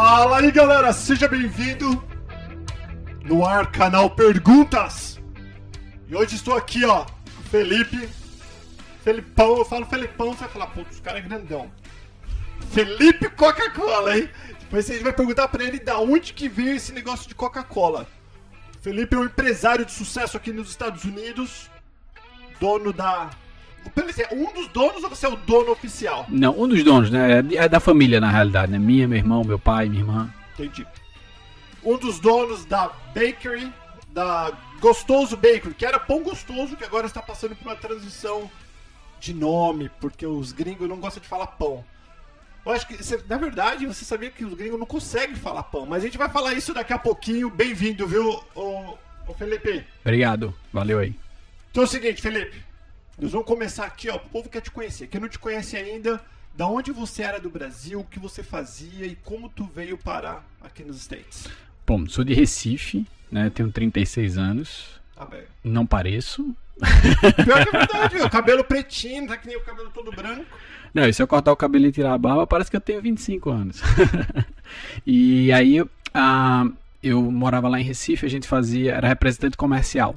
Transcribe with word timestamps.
Fala 0.00 0.38
aí 0.38 0.52
galera, 0.52 0.92
seja 0.92 1.26
bem-vindo 1.26 2.04
no 3.24 3.44
ar 3.44 3.72
canal 3.72 4.08
Perguntas. 4.08 5.20
E 6.06 6.14
hoje 6.14 6.36
estou 6.36 6.56
aqui, 6.56 6.84
ó, 6.84 7.04
Felipe. 7.50 8.08
Felipão, 9.02 9.58
eu 9.58 9.64
falo 9.64 9.84
Felipão, 9.86 10.34
você 10.34 10.44
vai 10.44 10.48
falar, 10.50 10.66
putz, 10.68 10.94
os 10.94 11.00
cara 11.00 11.18
é 11.18 11.20
grandão. 11.20 11.68
Felipe 12.70 13.28
Coca-Cola, 13.30 14.16
hein? 14.16 14.30
Depois 14.60 14.86
gente 14.86 15.02
vai 15.02 15.12
perguntar 15.12 15.48
pra 15.48 15.64
ele 15.64 15.80
da 15.80 15.98
onde 15.98 16.32
que 16.32 16.48
veio 16.48 16.76
esse 16.76 16.92
negócio 16.92 17.26
de 17.26 17.34
Coca-Cola. 17.34 18.06
Felipe 18.80 19.16
é 19.16 19.18
um 19.18 19.24
empresário 19.24 19.84
de 19.84 19.90
sucesso 19.90 20.36
aqui 20.36 20.52
nos 20.52 20.70
Estados 20.70 21.02
Unidos, 21.02 21.68
dono 22.60 22.92
da. 22.92 23.30
É 24.18 24.34
um 24.34 24.52
dos 24.52 24.68
donos 24.68 25.02
ou 25.02 25.08
você 25.08 25.26
é 25.26 25.28
o 25.28 25.36
dono 25.36 25.70
oficial? 25.70 26.26
Não, 26.28 26.58
um 26.58 26.66
dos 26.66 26.82
donos, 26.82 27.10
né? 27.10 27.38
É 27.54 27.68
da 27.68 27.78
família 27.80 28.20
na 28.20 28.30
realidade, 28.30 28.70
né? 28.72 28.78
Minha, 28.78 29.06
meu 29.06 29.18
irmão, 29.18 29.44
meu 29.44 29.58
pai, 29.58 29.88
minha 29.88 30.02
irmã. 30.02 30.34
Entendi. 30.54 30.86
Um 31.84 31.96
dos 31.96 32.18
donos 32.18 32.64
da 32.64 32.88
Bakery, 33.14 33.72
da 34.10 34.52
Gostoso 34.80 35.36
Bakery, 35.36 35.74
que 35.74 35.86
era 35.86 35.98
pão 35.98 36.22
gostoso, 36.22 36.76
que 36.76 36.84
agora 36.84 37.06
está 37.06 37.22
passando 37.22 37.54
por 37.54 37.68
uma 37.68 37.76
transição 37.76 38.50
de 39.20 39.32
nome, 39.32 39.90
porque 40.00 40.26
os 40.26 40.52
gringos 40.52 40.88
não 40.88 40.96
gostam 40.96 41.22
de 41.22 41.28
falar 41.28 41.46
pão. 41.46 41.84
Eu 42.66 42.72
acho 42.72 42.86
que, 42.86 42.98
na 43.28 43.38
verdade, 43.38 43.86
você 43.86 44.04
sabia 44.04 44.30
que 44.30 44.44
os 44.44 44.54
gringos 44.54 44.78
não 44.78 44.86
conseguem 44.86 45.36
falar 45.36 45.62
pão, 45.62 45.86
mas 45.86 46.02
a 46.02 46.06
gente 46.06 46.18
vai 46.18 46.28
falar 46.28 46.52
isso 46.54 46.74
daqui 46.74 46.92
a 46.92 46.98
pouquinho. 46.98 47.48
Bem-vindo, 47.48 48.06
viu, 48.06 48.42
ô, 48.54 48.98
ô 49.26 49.34
Felipe? 49.34 49.84
Obrigado, 50.02 50.54
valeu 50.72 50.98
aí. 50.98 51.14
Então 51.70 51.84
é 51.84 51.86
o 51.86 51.88
seguinte, 51.88 52.20
Felipe, 52.20 52.67
nós 53.20 53.32
vamos 53.32 53.46
começar 53.46 53.84
aqui, 53.84 54.08
ó, 54.08 54.16
o 54.16 54.20
povo 54.20 54.48
quer 54.48 54.60
te 54.60 54.70
conhecer. 54.70 55.08
Quem 55.08 55.20
não 55.20 55.28
te 55.28 55.38
conhece 55.38 55.76
ainda, 55.76 56.20
da 56.56 56.68
onde 56.68 56.92
você 56.92 57.22
era 57.22 57.40
do 57.40 57.50
Brasil, 57.50 58.00
o 58.00 58.04
que 58.04 58.18
você 58.18 58.42
fazia 58.42 59.06
e 59.06 59.16
como 59.16 59.48
tu 59.48 59.64
veio 59.64 59.98
parar 59.98 60.46
aqui 60.60 60.84
nos 60.84 60.98
States? 60.98 61.48
Bom, 61.84 62.06
sou 62.06 62.22
de 62.22 62.32
Recife, 62.32 63.06
né, 63.30 63.50
tenho 63.50 63.72
36 63.72 64.38
anos. 64.38 65.00
Tá 65.16 65.24
bem. 65.24 65.42
Não 65.64 65.84
pareço. 65.84 66.54
Pior 67.44 67.66
que 67.66 67.76
é 67.76 67.78
verdade, 67.78 68.14
viu? 68.14 68.30
cabelo 68.30 68.62
pretinho, 68.62 69.26
tá 69.26 69.36
que 69.36 69.48
nem 69.48 69.56
o 69.56 69.62
cabelo 69.62 69.90
todo 69.90 70.12
branco. 70.12 70.46
Não, 70.94 71.06
e 71.06 71.12
se 71.12 71.20
eu 71.20 71.26
cortar 71.26 71.50
o 71.50 71.56
cabelo 71.56 71.86
e 71.86 71.92
tirar 71.92 72.14
a 72.14 72.18
barba, 72.18 72.46
parece 72.46 72.70
que 72.70 72.76
eu 72.76 72.80
tenho 72.80 73.02
25 73.02 73.50
anos. 73.50 73.82
e 75.04 75.52
aí, 75.52 75.80
uh, 75.80 75.88
eu 77.02 77.20
morava 77.32 77.68
lá 77.68 77.80
em 77.80 77.84
Recife, 77.84 78.24
a 78.24 78.30
gente 78.30 78.46
fazia, 78.46 78.94
era 78.94 79.08
representante 79.08 79.56
comercial. 79.56 80.14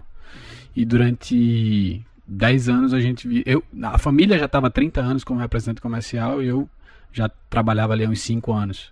E 0.75 0.85
durante 0.85 2.05
10 2.33 2.69
anos 2.69 2.93
a 2.93 3.01
gente 3.01 3.43
eu 3.45 3.61
a 3.83 3.97
família 3.97 4.39
já 4.39 4.45
estava 4.45 4.69
30 4.69 5.01
anos 5.01 5.23
como 5.23 5.41
representante 5.41 5.81
comercial 5.81 6.41
e 6.41 6.47
eu 6.47 6.69
já 7.11 7.29
trabalhava 7.49 7.91
ali 7.91 8.05
há 8.05 8.09
uns 8.09 8.21
5 8.21 8.53
anos. 8.53 8.91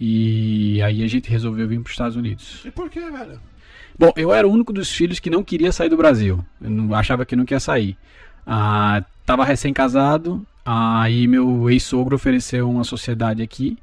E 0.00 0.80
aí 0.82 1.04
a 1.04 1.06
gente 1.06 1.28
resolveu 1.28 1.68
vir 1.68 1.78
para 1.80 1.88
os 1.88 1.92
Estados 1.92 2.16
Unidos. 2.16 2.62
E 2.64 2.70
por 2.70 2.88
que, 2.88 2.98
velho? 2.98 3.38
Bom, 3.98 4.10
eu 4.16 4.32
era 4.32 4.48
o 4.48 4.50
único 4.50 4.72
dos 4.72 4.90
filhos 4.90 5.20
que 5.20 5.28
não 5.28 5.44
queria 5.44 5.70
sair 5.72 5.90
do 5.90 5.96
Brasil. 5.96 6.42
Eu 6.58 6.70
não, 6.70 6.94
achava 6.94 7.26
que 7.26 7.36
não 7.36 7.44
queria 7.44 7.60
sair. 7.60 7.98
Ah, 8.46 9.04
tava 9.26 9.44
recém-casado, 9.44 10.46
aí 10.64 11.26
meu 11.26 11.68
ex-sogro 11.68 12.16
ofereceu 12.16 12.70
uma 12.70 12.82
sociedade 12.82 13.42
aqui. 13.42 13.76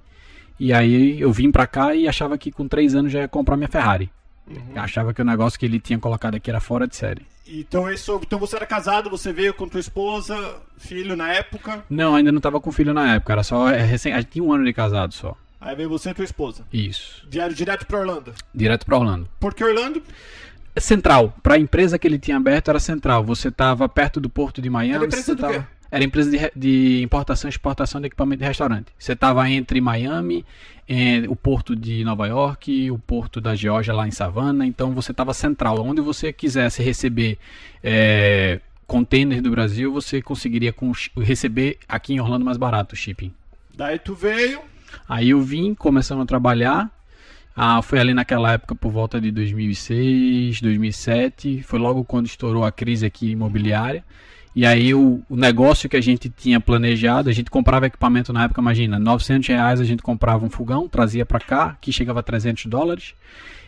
E 0.59 0.73
aí 0.73 1.21
eu 1.21 1.31
vim 1.31 1.51
pra 1.51 1.67
cá 1.67 1.93
e 1.93 2.07
achava 2.07 2.35
que 2.35 2.51
com 2.51 2.67
3 2.67 2.95
anos 2.95 3.11
já 3.11 3.19
ia 3.19 3.27
comprar 3.27 3.55
minha 3.55 3.69
Ferrari. 3.69 4.09
Uhum. 4.49 4.79
Achava 4.81 5.13
que 5.13 5.21
o 5.21 5.25
negócio 5.25 5.59
que 5.59 5.65
ele 5.65 5.79
tinha 5.79 5.99
colocado 5.99 6.35
aqui 6.35 6.49
era 6.49 6.59
fora 6.59 6.87
de 6.87 6.95
série. 6.95 7.25
Então, 7.47 7.89
esse, 7.89 8.11
então 8.11 8.37
você 8.37 8.55
era 8.57 8.65
casado, 8.65 9.09
você 9.09 9.31
veio 9.31 9.53
com 9.53 9.67
tua 9.67 9.79
esposa, 9.79 10.55
filho 10.77 11.15
na 11.15 11.31
época? 11.31 11.83
Não, 11.89 12.15
ainda 12.15 12.31
não 12.31 12.41
tava 12.41 12.59
com 12.59 12.71
filho 12.71 12.93
na 12.93 13.15
época, 13.15 13.33
era 13.33 13.43
só 13.43 13.69
é, 13.69 13.81
recém, 13.83 14.11
a 14.11 14.19
gente 14.19 14.31
tinha 14.31 14.43
um 14.43 14.51
ano 14.51 14.65
de 14.65 14.73
casado 14.73 15.13
só. 15.13 15.35
Aí 15.59 15.75
veio 15.75 15.89
você 15.89 16.09
e 16.09 16.13
tua 16.13 16.25
esposa. 16.25 16.63
Isso. 16.71 17.25
Vieram 17.29 17.53
direto 17.53 17.85
para 17.85 17.99
Orlando. 17.99 18.33
Direto 18.53 18.85
para 18.85 18.97
Orlando. 18.97 19.27
Por 19.39 19.53
que 19.53 19.63
Orlando? 19.63 20.03
Central. 20.77 21.33
Para 21.41 21.55
a 21.55 21.59
empresa 21.59 21.97
que 21.97 22.07
ele 22.07 22.19
tinha 22.19 22.37
aberto 22.37 22.69
era 22.69 22.79
central. 22.79 23.23
Você 23.23 23.47
estava 23.47 23.89
perto 23.89 24.19
do 24.19 24.29
porto 24.29 24.61
de 24.61 24.69
Miami. 24.69 24.95
Era 24.95 25.05
empresa 25.05 25.33
do 25.33 25.41
tava... 25.41 25.53
quê? 25.53 25.65
Era 25.89 26.03
empresa 26.03 26.29
de, 26.29 26.51
de, 26.55 27.01
importação 27.03 27.47
e 27.47 27.51
exportação 27.51 28.01
de 28.01 28.07
equipamento 28.07 28.41
de 28.41 28.47
restaurante. 28.47 28.87
Você 28.97 29.13
estava 29.13 29.49
entre 29.49 29.79
Miami, 29.79 30.45
eh, 30.87 31.23
o 31.27 31.35
porto 31.35 31.75
de 31.75 32.03
Nova 32.03 32.27
York, 32.27 32.91
o 32.91 32.99
porto 32.99 33.39
da 33.39 33.55
Geórgia 33.55 33.93
lá 33.93 34.07
em 34.07 34.11
Savannah. 34.11 34.65
Então 34.65 34.91
você 34.93 35.11
estava 35.11 35.33
central. 35.33 35.79
Onde 35.79 36.01
você 36.01 36.33
quisesse 36.33 36.83
receber 36.83 37.37
é, 37.83 38.59
containers 38.85 39.41
do 39.41 39.51
Brasil, 39.51 39.91
você 39.91 40.21
conseguiria 40.21 40.73
com, 40.73 40.91
receber 41.17 41.77
aqui 41.87 42.13
em 42.13 42.19
Orlando 42.19 42.45
mais 42.45 42.57
barato 42.57 42.93
o 42.93 42.97
shipping. 42.97 43.33
Daí 43.75 43.99
tu 43.99 44.15
veio, 44.15 44.59
Aí 45.07 45.29
eu 45.29 45.41
vim, 45.41 45.73
começando 45.73 46.21
a 46.21 46.25
trabalhar. 46.25 46.89
Ah, 47.55 47.81
foi 47.81 47.99
ali 47.99 48.13
naquela 48.13 48.53
época 48.53 48.75
por 48.75 48.91
volta 48.91 49.19
de 49.19 49.31
2006, 49.31 50.61
2007. 50.61 51.63
Foi 51.63 51.79
logo 51.79 52.03
quando 52.03 52.27
estourou 52.27 52.63
a 52.63 52.71
crise 52.71 53.05
aqui 53.05 53.31
imobiliária. 53.31 54.03
E 54.55 54.65
aí 54.65 54.93
o, 54.93 55.21
o, 55.29 55.35
negócio 55.35 55.87
que 55.87 55.95
a 55.95 56.01
gente 56.01 56.29
tinha 56.29 56.59
planejado, 56.59 57.29
a 57.29 57.33
gente 57.33 57.49
comprava 57.51 57.85
equipamento 57.85 58.33
na 58.33 58.45
época, 58.45 58.59
imagina, 58.59 58.97
900 58.97 59.47
reais 59.47 59.79
a 59.79 59.83
gente 59.83 60.01
comprava 60.01 60.45
um 60.45 60.49
fogão, 60.49 60.87
trazia 60.87 61.25
para 61.25 61.39
cá, 61.39 61.77
que 61.79 61.91
chegava 61.91 62.21
a 62.21 62.23
300 62.23 62.65
dólares. 62.65 63.13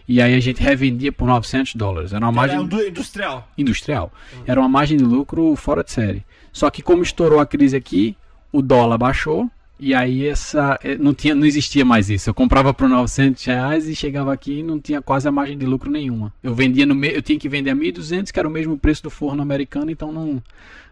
E 0.07 0.19
aí 0.19 0.33
a 0.33 0.39
gente 0.39 0.61
revendia 0.61 1.11
por 1.11 1.27
900 1.27 1.75
dólares. 1.75 2.13
Era 2.13 2.25
uma 2.25 2.31
margem 2.31 2.57
Era 2.57 2.87
industrial. 2.87 3.47
Industrial. 3.55 4.11
Era 4.47 4.59
uma 4.59 4.67
margem 4.67 4.97
de 4.97 5.03
lucro 5.03 5.55
fora 5.55 5.83
de 5.83 5.91
série. 5.91 6.25
Só 6.51 6.71
que 6.71 6.81
como 6.81 7.03
estourou 7.03 7.39
a 7.39 7.45
crise 7.45 7.77
aqui, 7.77 8.17
o 8.51 8.61
dólar 8.61 8.97
baixou 8.97 9.47
e 9.79 9.93
aí 9.93 10.27
essa 10.27 10.77
eh, 10.83 10.97
não 10.97 11.13
tinha, 11.13 11.33
não 11.33 11.45
existia 11.45 11.85
mais 11.85 12.09
isso. 12.09 12.29
Eu 12.29 12.33
comprava 12.33 12.73
por 12.73 12.89
900 12.89 13.43
reais 13.45 13.87
e 13.87 13.95
chegava 13.95 14.33
aqui 14.33 14.59
e 14.59 14.63
não 14.63 14.79
tinha 14.79 15.01
quase 15.01 15.27
a 15.27 15.31
margem 15.31 15.57
de 15.57 15.65
lucro 15.65 15.89
nenhuma. 15.89 16.33
Eu 16.43 16.53
vendia 16.53 16.85
no 16.85 17.05
eu 17.05 17.21
tinha 17.21 17.39
que 17.39 17.47
vender 17.47 17.69
a 17.69 17.75
1.200, 17.75 18.31
que 18.31 18.39
era 18.39 18.47
o 18.47 18.51
mesmo 18.51 18.77
preço 18.77 19.03
do 19.03 19.09
forno 19.09 19.41
americano, 19.41 19.89
então 19.89 20.11
não 20.11 20.43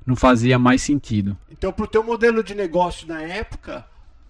não 0.05 0.15
fazia 0.15 0.57
mais 0.57 0.81
sentido. 0.81 1.37
Então, 1.51 1.73
pro 1.73 1.85
teu 1.85 2.01
modelo 2.01 2.41
de 2.41 2.55
negócio 2.55 3.05
na 3.05 3.21
época, 3.21 3.85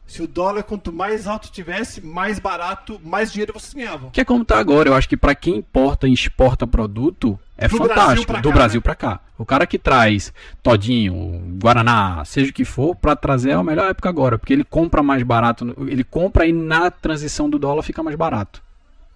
se 0.07 0.23
o 0.23 0.27
dólar 0.27 0.63
quanto 0.63 0.91
mais 0.91 1.27
alto 1.27 1.51
tivesse, 1.51 1.99
mais 1.99 2.39
barato, 2.39 2.99
mais 3.03 3.31
dinheiro 3.31 3.53
você 3.53 3.77
ganhava. 3.77 4.09
Que 4.09 4.21
é 4.21 4.25
como 4.25 4.45
tá 4.45 4.57
agora. 4.57 4.87
Eu 4.87 4.95
acho 4.95 5.07
que 5.07 5.17
para 5.17 5.35
quem 5.35 5.57
importa 5.57 6.07
e 6.07 6.13
exporta 6.13 6.65
produto, 6.65 7.37
é 7.57 7.67
do 7.67 7.77
fantástico. 7.77 8.31
Brasil 8.31 8.41
do 8.41 8.49
cá, 8.49 8.55
Brasil 8.55 8.79
né? 8.79 8.83
para 8.83 8.95
cá. 8.95 9.19
O 9.37 9.45
cara 9.45 9.67
que 9.67 9.77
traz 9.77 10.33
todinho, 10.63 11.57
Guaraná, 11.61 12.23
seja 12.23 12.51
o 12.51 12.53
que 12.53 12.63
for, 12.63 12.95
para 12.95 13.17
trazer 13.17 13.49
é 13.49 13.53
a 13.53 13.63
melhor 13.63 13.89
época 13.89 14.07
agora. 14.07 14.39
Porque 14.39 14.53
ele 14.53 14.63
compra 14.63 15.03
mais 15.03 15.21
barato. 15.23 15.75
Ele 15.85 16.05
compra 16.05 16.45
e 16.47 16.53
na 16.53 16.89
transição 16.89 17.49
do 17.49 17.59
dólar 17.59 17.83
fica 17.83 18.01
mais 18.01 18.15
barato. 18.15 18.63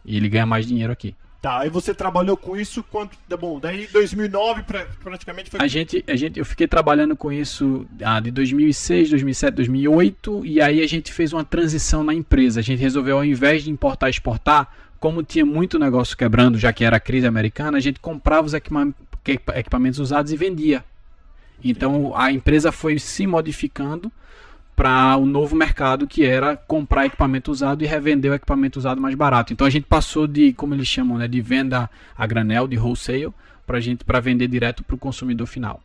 E 0.03 0.17
ele 0.17 0.27
ganha 0.27 0.45
mais 0.45 0.67
dinheiro 0.67 0.91
aqui. 0.91 1.15
Tá, 1.41 1.61
aí 1.61 1.69
você 1.69 1.91
trabalhou 1.91 2.37
com 2.37 2.55
isso 2.55 2.83
quanto. 2.83 3.17
Tá 3.27 3.35
bom, 3.35 3.59
daí 3.59 3.87
2009 3.87 4.61
pra, 4.61 4.85
praticamente 5.03 5.49
foi. 5.49 5.59
A 5.59 5.65
gente, 5.65 6.03
a 6.07 6.15
gente, 6.15 6.37
eu 6.37 6.45
fiquei 6.45 6.67
trabalhando 6.67 7.15
com 7.15 7.31
isso 7.31 7.87
ah, 8.03 8.19
de 8.19 8.29
2006, 8.29 9.09
2007, 9.09 9.55
2008 9.55 10.45
e 10.45 10.61
aí 10.61 10.83
a 10.83 10.87
gente 10.87 11.11
fez 11.11 11.33
uma 11.33 11.43
transição 11.43 12.03
na 12.03 12.13
empresa. 12.13 12.59
A 12.59 12.63
gente 12.63 12.79
resolveu, 12.79 13.17
ao 13.17 13.25
invés 13.25 13.63
de 13.63 13.71
importar 13.71 14.07
e 14.07 14.11
exportar, 14.11 14.71
como 14.99 15.23
tinha 15.23 15.43
muito 15.43 15.79
negócio 15.79 16.15
quebrando, 16.15 16.59
já 16.59 16.71
que 16.71 16.85
era 16.85 16.97
a 16.97 16.99
crise 16.99 17.25
americana, 17.25 17.79
a 17.79 17.81
gente 17.81 17.99
comprava 17.99 18.45
os 18.45 18.53
equipamentos 18.53 19.99
usados 19.99 20.31
e 20.31 20.37
vendia. 20.37 20.85
Então 21.63 22.15
a 22.15 22.31
empresa 22.31 22.71
foi 22.71 22.99
se 22.99 23.25
modificando 23.25 24.11
para 24.81 25.15
o 25.15 25.27
novo 25.27 25.55
mercado 25.55 26.07
que 26.07 26.25
era 26.25 26.57
comprar 26.57 27.05
equipamento 27.05 27.51
usado 27.51 27.83
e 27.83 27.85
revender 27.85 28.31
o 28.31 28.33
equipamento 28.33 28.79
usado 28.79 28.99
mais 28.99 29.13
barato. 29.13 29.53
Então 29.53 29.67
a 29.67 29.69
gente 29.69 29.83
passou 29.83 30.25
de, 30.25 30.53
como 30.53 30.73
eles 30.73 30.87
chamam, 30.87 31.19
né, 31.19 31.27
de 31.27 31.39
venda 31.39 31.87
a 32.17 32.25
granel, 32.25 32.67
de 32.67 32.79
wholesale, 32.79 33.31
para 33.67 33.79
gente 33.79 34.03
para 34.03 34.19
vender 34.19 34.47
direto 34.47 34.83
para 34.83 34.95
o 34.95 34.97
consumidor 34.97 35.45
final. 35.45 35.79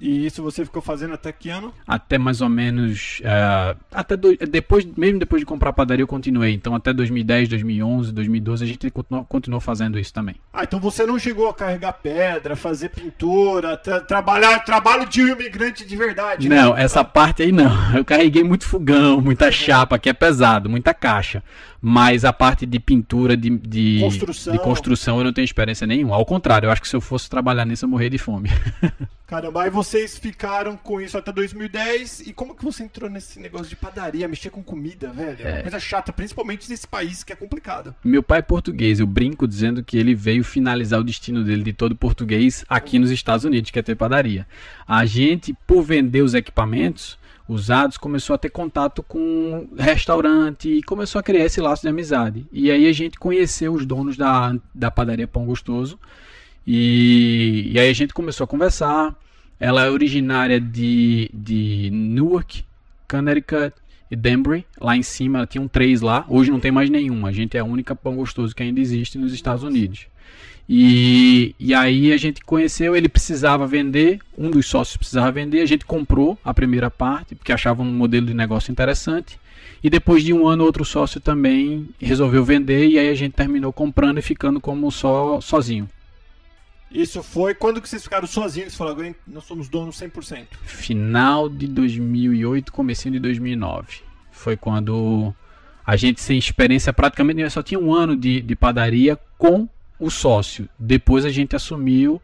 E 0.00 0.26
isso 0.26 0.42
você 0.42 0.64
ficou 0.64 0.80
fazendo 0.80 1.14
até 1.14 1.32
que 1.32 1.50
ano? 1.50 1.72
Até 1.86 2.18
mais 2.18 2.40
ou 2.40 2.48
menos. 2.48 3.20
Uh, 3.20 3.76
até 3.90 4.16
do, 4.16 4.36
depois, 4.36 4.84
mesmo 4.84 5.18
depois 5.18 5.40
de 5.40 5.46
comprar 5.46 5.70
a 5.70 5.72
padaria, 5.72 6.02
eu 6.02 6.06
continuei. 6.06 6.54
Então, 6.54 6.74
até 6.74 6.92
2010, 6.92 7.48
2011, 7.48 8.12
2012, 8.12 8.64
a 8.64 8.66
gente 8.66 8.90
continuou, 8.90 9.24
continuou 9.24 9.60
fazendo 9.60 9.98
isso 9.98 10.14
também. 10.14 10.36
Ah, 10.52 10.62
então 10.62 10.78
você 10.78 11.04
não 11.04 11.18
chegou 11.18 11.48
a 11.48 11.54
carregar 11.54 11.94
pedra, 11.94 12.54
fazer 12.54 12.90
pintura, 12.90 13.76
tra 13.76 14.00
trabalhar 14.00 14.60
trabalho 14.60 15.06
de 15.06 15.22
um 15.22 15.28
imigrante 15.28 15.84
de 15.84 15.96
verdade? 15.96 16.48
Né? 16.48 16.56
Não, 16.56 16.74
né? 16.74 16.82
essa 16.82 17.02
parte 17.02 17.42
aí 17.42 17.50
não. 17.50 17.68
Eu 17.96 18.04
carreguei 18.04 18.44
muito 18.44 18.66
fogão, 18.66 19.20
muita 19.20 19.50
chapa, 19.50 19.98
que 19.98 20.08
é 20.08 20.12
pesado, 20.12 20.70
muita 20.70 20.94
caixa. 20.94 21.42
Mas 21.80 22.24
a 22.24 22.32
parte 22.32 22.66
de 22.66 22.80
pintura, 22.80 23.36
de, 23.36 23.50
de, 23.50 24.00
construção. 24.00 24.52
de 24.52 24.58
construção, 24.58 25.18
eu 25.18 25.24
não 25.24 25.32
tenho 25.32 25.44
experiência 25.44 25.86
nenhuma. 25.86 26.16
Ao 26.16 26.26
contrário, 26.26 26.66
eu 26.66 26.70
acho 26.70 26.82
que 26.82 26.88
se 26.88 26.96
eu 26.96 27.00
fosse 27.00 27.30
trabalhar 27.30 27.64
nisso, 27.64 27.84
eu 27.84 27.88
morrer 27.88 28.10
de 28.10 28.18
fome. 28.18 28.50
Caramba, 29.28 29.64
aí 29.64 29.70
vocês 29.70 30.16
ficaram 30.16 30.74
com 30.74 31.02
isso 31.02 31.18
até 31.18 31.30
2010. 31.30 32.20
E 32.20 32.32
como 32.32 32.54
que 32.54 32.64
você 32.64 32.82
entrou 32.82 33.10
nesse 33.10 33.38
negócio 33.38 33.68
de 33.68 33.76
padaria, 33.76 34.26
mexer 34.26 34.48
com 34.48 34.62
comida, 34.62 35.12
velho? 35.12 35.46
É 35.46 35.52
uma 35.52 35.62
coisa 35.62 35.78
chata, 35.78 36.10
principalmente 36.14 36.68
nesse 36.70 36.88
país 36.88 37.22
que 37.22 37.30
é 37.30 37.36
complicado. 37.36 37.94
Meu 38.02 38.22
pai 38.22 38.38
é 38.38 38.42
português, 38.42 39.00
eu 39.00 39.06
brinco 39.06 39.46
dizendo 39.46 39.84
que 39.84 39.98
ele 39.98 40.14
veio 40.14 40.42
finalizar 40.42 40.98
o 40.98 41.04
destino 41.04 41.44
dele 41.44 41.62
de 41.62 41.74
todo 41.74 41.94
português 41.94 42.64
aqui 42.70 42.98
nos 42.98 43.10
Estados 43.10 43.44
Unidos, 43.44 43.70
que 43.70 43.78
é 43.78 43.82
ter 43.82 43.96
padaria. 43.96 44.46
A 44.86 45.04
gente, 45.04 45.54
por 45.66 45.82
vender 45.82 46.22
os 46.22 46.32
equipamentos, 46.32 47.17
usados, 47.48 47.96
começou 47.96 48.34
a 48.34 48.38
ter 48.38 48.50
contato 48.50 49.02
com 49.02 49.68
restaurante 49.76 50.68
e 50.68 50.82
começou 50.82 51.18
a 51.18 51.22
criar 51.22 51.46
esse 51.46 51.60
laço 51.60 51.82
de 51.82 51.88
amizade. 51.88 52.46
E 52.52 52.70
aí 52.70 52.86
a 52.86 52.92
gente 52.92 53.18
conheceu 53.18 53.72
os 53.72 53.86
donos 53.86 54.16
da, 54.16 54.54
da 54.74 54.90
padaria 54.90 55.26
Pão 55.26 55.46
Gostoso 55.46 55.98
e, 56.66 57.70
e 57.72 57.78
aí 57.78 57.88
a 57.88 57.94
gente 57.94 58.12
começou 58.12 58.44
a 58.44 58.48
conversar. 58.48 59.16
Ela 59.58 59.86
é 59.86 59.90
originária 59.90 60.60
de, 60.60 61.30
de 61.32 61.88
Newark, 61.90 62.64
Connecticut 63.08 63.72
e 64.10 64.14
Danbury, 64.14 64.64
lá 64.80 64.96
em 64.96 65.02
cima, 65.02 65.46
tinham 65.46 65.66
três 65.66 66.00
lá. 66.00 66.24
Hoje 66.28 66.50
não 66.50 66.60
tem 66.60 66.70
mais 66.70 66.90
nenhum. 66.90 67.26
A 67.26 67.32
gente 67.32 67.56
é 67.56 67.60
a 67.60 67.64
única 67.64 67.96
pão 67.96 68.16
gostoso 68.16 68.54
que 68.54 68.62
ainda 68.62 68.80
existe 68.80 69.18
nos 69.18 69.32
Estados 69.32 69.64
Unidos. 69.64 70.06
E, 70.68 71.54
e 71.58 71.72
aí 71.72 72.12
a 72.12 72.16
gente 72.18 72.44
conheceu, 72.44 72.94
ele 72.94 73.08
precisava 73.08 73.66
vender, 73.66 74.20
um 74.36 74.50
dos 74.50 74.66
sócios 74.66 74.98
precisava 74.98 75.32
vender, 75.32 75.62
a 75.62 75.66
gente 75.66 75.86
comprou 75.86 76.38
a 76.44 76.52
primeira 76.52 76.90
parte, 76.90 77.34
porque 77.34 77.52
achava 77.52 77.82
um 77.82 77.90
modelo 77.90 78.26
de 78.26 78.34
negócio 78.34 78.70
interessante. 78.70 79.40
E 79.82 79.88
depois 79.88 80.22
de 80.22 80.32
um 80.32 80.46
ano, 80.46 80.64
outro 80.64 80.84
sócio 80.84 81.20
também 81.20 81.88
resolveu 81.98 82.44
vender, 82.44 82.86
e 82.88 82.98
aí 82.98 83.08
a 83.08 83.14
gente 83.14 83.32
terminou 83.32 83.72
comprando 83.72 84.18
e 84.18 84.22
ficando 84.22 84.60
como 84.60 84.90
só 84.90 85.40
sozinho. 85.40 85.88
Isso 86.90 87.22
foi 87.22 87.54
quando 87.54 87.80
que 87.80 87.88
vocês 87.88 88.02
ficaram 88.02 88.26
sozinhos? 88.26 88.72
Você 88.72 88.78
falou, 88.78 88.96
nós 89.26 89.44
somos 89.44 89.68
donos 89.68 89.98
100%. 90.00 90.46
Final 90.64 91.48
de 91.48 91.66
2008, 91.66 92.72
comecinho 92.72 93.12
de 93.12 93.20
2009. 93.20 94.00
Foi 94.32 94.56
quando 94.56 95.34
a 95.86 95.96
gente 95.96 96.20
sem 96.20 96.38
experiência 96.38 96.92
praticamente 96.92 97.48
só 97.50 97.62
tinha 97.62 97.80
um 97.80 97.94
ano 97.94 98.16
de, 98.16 98.40
de 98.40 98.56
padaria 98.56 99.18
com 99.38 99.68
o 99.98 100.10
sócio. 100.10 100.68
Depois 100.78 101.24
a 101.24 101.30
gente 101.30 101.56
assumiu 101.56 102.20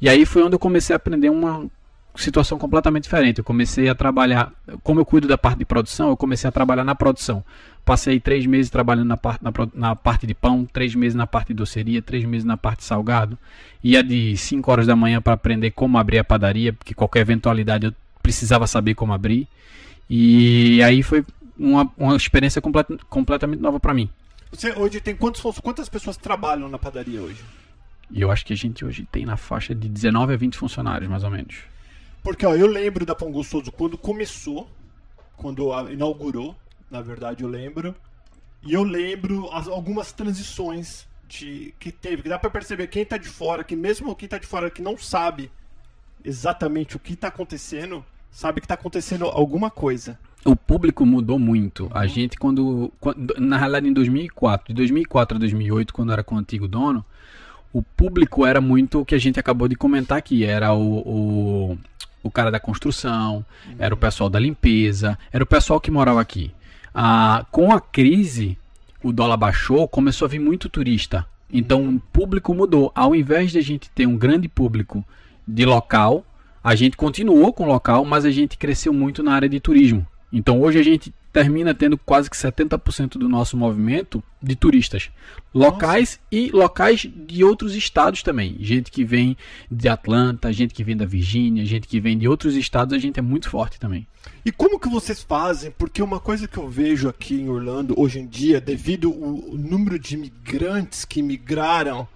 e 0.00 0.08
aí 0.08 0.24
foi 0.24 0.42
onde 0.42 0.54
eu 0.54 0.58
comecei 0.58 0.94
a 0.94 0.96
aprender 0.96 1.28
uma 1.28 1.68
situação 2.14 2.58
completamente 2.58 3.04
diferente. 3.04 3.38
Eu 3.38 3.44
comecei 3.44 3.88
a 3.88 3.94
trabalhar, 3.94 4.52
como 4.82 5.00
eu 5.00 5.04
cuido 5.04 5.28
da 5.28 5.38
parte 5.38 5.58
de 5.58 5.64
produção, 5.64 6.08
eu 6.08 6.16
comecei 6.16 6.48
a 6.48 6.52
trabalhar 6.52 6.84
na 6.84 6.94
produção. 6.94 7.44
Passei 7.84 8.20
três 8.20 8.44
meses 8.44 8.70
trabalhando 8.70 9.08
na 9.08 9.16
parte, 9.16 9.42
na, 9.42 9.52
na 9.74 9.96
parte 9.96 10.26
de 10.26 10.34
pão, 10.34 10.66
três 10.70 10.94
meses 10.94 11.14
na 11.14 11.26
parte 11.26 11.48
de 11.48 11.54
doceria, 11.54 12.02
três 12.02 12.24
meses 12.24 12.44
na 12.44 12.56
parte 12.56 12.80
de 12.80 12.84
salgado. 12.84 13.38
Ia 13.82 14.02
de 14.02 14.36
5 14.36 14.70
horas 14.70 14.86
da 14.86 14.94
manhã 14.94 15.22
para 15.22 15.32
aprender 15.32 15.70
como 15.70 15.96
abrir 15.96 16.18
a 16.18 16.24
padaria, 16.24 16.72
porque 16.72 16.92
qualquer 16.92 17.20
eventualidade 17.20 17.86
eu 17.86 17.94
precisava 18.22 18.66
saber 18.66 18.94
como 18.94 19.12
abrir. 19.12 19.48
E 20.10 20.82
aí 20.82 21.02
foi 21.02 21.24
uma, 21.58 21.90
uma 21.96 22.16
experiência 22.16 22.60
complet, 22.60 22.86
completamente 23.08 23.60
nova 23.60 23.80
para 23.80 23.94
mim. 23.94 24.08
Você 24.50 24.72
hoje 24.72 25.00
tem 25.00 25.14
quantos, 25.14 25.42
quantas 25.60 25.88
pessoas 25.88 26.16
trabalham 26.16 26.68
na 26.68 26.78
padaria 26.78 27.20
hoje? 27.20 27.44
E 28.10 28.22
eu 28.22 28.30
acho 28.30 28.46
que 28.46 28.52
a 28.52 28.56
gente 28.56 28.84
hoje 28.84 29.06
tem 29.10 29.26
na 29.26 29.36
faixa 29.36 29.74
de 29.74 29.88
19 29.88 30.32
a 30.32 30.36
20 30.36 30.56
funcionários, 30.56 31.10
mais 31.10 31.22
ou 31.22 31.30
menos. 31.30 31.56
Porque 32.22 32.46
ó, 32.46 32.54
eu 32.54 32.66
lembro 32.66 33.04
da 33.04 33.14
Pão 33.14 33.30
Gostoso 33.30 33.70
quando 33.70 33.98
começou, 33.98 34.68
quando 35.36 35.70
inaugurou, 35.90 36.56
na 36.90 37.02
verdade 37.02 37.44
eu 37.44 37.48
lembro. 37.48 37.94
E 38.62 38.72
eu 38.72 38.82
lembro 38.82 39.50
as, 39.52 39.68
algumas 39.68 40.12
transições 40.12 41.06
de, 41.28 41.74
que 41.78 41.92
teve, 41.92 42.22
que 42.22 42.28
dá 42.28 42.38
para 42.38 42.50
perceber 42.50 42.86
quem 42.88 43.04
tá 43.04 43.18
de 43.18 43.28
fora, 43.28 43.62
que 43.62 43.76
mesmo 43.76 44.16
quem 44.16 44.28
tá 44.28 44.38
de 44.38 44.46
fora 44.46 44.70
que 44.70 44.82
não 44.82 44.96
sabe 44.96 45.50
exatamente 46.24 46.96
o 46.96 46.98
que 46.98 47.14
tá 47.14 47.28
acontecendo, 47.28 48.04
sabe 48.30 48.60
que 48.60 48.66
tá 48.66 48.74
acontecendo 48.74 49.26
alguma 49.26 49.70
coisa. 49.70 50.18
O 50.44 50.54
público 50.54 51.04
mudou 51.04 51.38
muito. 51.38 51.90
A 51.92 52.06
gente 52.06 52.36
quando, 52.36 52.92
quando 53.00 53.34
na 53.38 53.58
realidade 53.58 53.88
em 53.88 53.92
2004, 53.92 54.68
de 54.68 54.74
2004 54.74 55.36
a 55.36 55.40
2008, 55.40 55.92
quando 55.92 56.12
era 56.12 56.22
com 56.22 56.36
o 56.36 56.38
antigo 56.38 56.68
dono, 56.68 57.04
o 57.72 57.82
público 57.82 58.46
era 58.46 58.60
muito 58.60 59.00
o 59.00 59.04
que 59.04 59.14
a 59.14 59.18
gente 59.18 59.38
acabou 59.38 59.68
de 59.68 59.74
comentar 59.74 60.16
aqui, 60.16 60.44
era 60.44 60.72
o, 60.72 60.98
o 60.98 61.78
o 62.22 62.30
cara 62.30 62.50
da 62.50 62.60
construção, 62.60 63.44
uhum. 63.66 63.74
era 63.78 63.94
o 63.94 63.96
pessoal 63.96 64.28
da 64.28 64.38
limpeza, 64.38 65.18
era 65.32 65.42
o 65.42 65.46
pessoal 65.46 65.80
que 65.80 65.90
morava 65.90 66.20
aqui. 66.20 66.52
Ah, 66.94 67.44
com 67.50 67.72
a 67.72 67.80
crise, 67.80 68.58
o 69.02 69.12
dólar 69.12 69.36
baixou, 69.36 69.86
começou 69.88 70.26
a 70.26 70.28
vir 70.28 70.40
muito 70.40 70.68
turista. 70.68 71.26
Então 71.50 71.82
uhum. 71.82 71.96
o 71.96 72.00
público 72.12 72.54
mudou. 72.54 72.92
Ao 72.94 73.14
invés 73.14 73.52
de 73.52 73.58
a 73.58 73.62
gente 73.62 73.90
ter 73.90 74.06
um 74.06 74.16
grande 74.16 74.48
público 74.48 75.04
de 75.46 75.64
local, 75.64 76.24
a 76.62 76.74
gente 76.74 76.96
continuou 76.96 77.52
com 77.52 77.66
local, 77.66 78.04
mas 78.04 78.24
a 78.24 78.30
gente 78.30 78.58
cresceu 78.58 78.92
muito 78.92 79.22
na 79.22 79.32
área 79.32 79.48
de 79.48 79.60
turismo. 79.60 80.06
Então 80.32 80.60
hoje 80.60 80.78
a 80.78 80.82
gente 80.82 81.12
termina 81.32 81.74
tendo 81.74 81.96
quase 81.96 82.28
que 82.28 82.36
70% 82.36 83.12
do 83.18 83.28
nosso 83.28 83.56
movimento 83.56 84.22
de 84.42 84.56
turistas 84.56 85.10
locais 85.54 86.18
Nossa. 86.18 86.20
e 86.32 86.50
locais 86.50 87.06
de 87.14 87.44
outros 87.44 87.74
estados 87.74 88.22
também. 88.22 88.56
Gente 88.60 88.90
que 88.90 89.04
vem 89.04 89.36
de 89.70 89.88
Atlanta, 89.88 90.52
gente 90.52 90.74
que 90.74 90.82
vem 90.82 90.96
da 90.96 91.06
Virgínia, 91.06 91.64
gente 91.64 91.86
que 91.86 92.00
vem 92.00 92.18
de 92.18 92.26
outros 92.26 92.56
estados, 92.56 92.94
a 92.94 92.98
gente 92.98 93.18
é 93.18 93.22
muito 93.22 93.48
forte 93.50 93.78
também. 93.78 94.06
E 94.44 94.50
como 94.50 94.80
que 94.80 94.88
vocês 94.88 95.22
fazem? 95.22 95.70
Porque 95.70 96.02
uma 96.02 96.20
coisa 96.20 96.48
que 96.48 96.58
eu 96.58 96.68
vejo 96.68 97.08
aqui 97.08 97.40
em 97.40 97.48
Orlando 97.48 97.94
hoje 97.98 98.18
em 98.18 98.26
dia, 98.26 98.60
devido 98.60 99.08
ao 99.10 99.56
número 99.56 99.98
de 99.98 100.14
imigrantes 100.14 101.04
que 101.04 101.22
migraram 101.22 102.08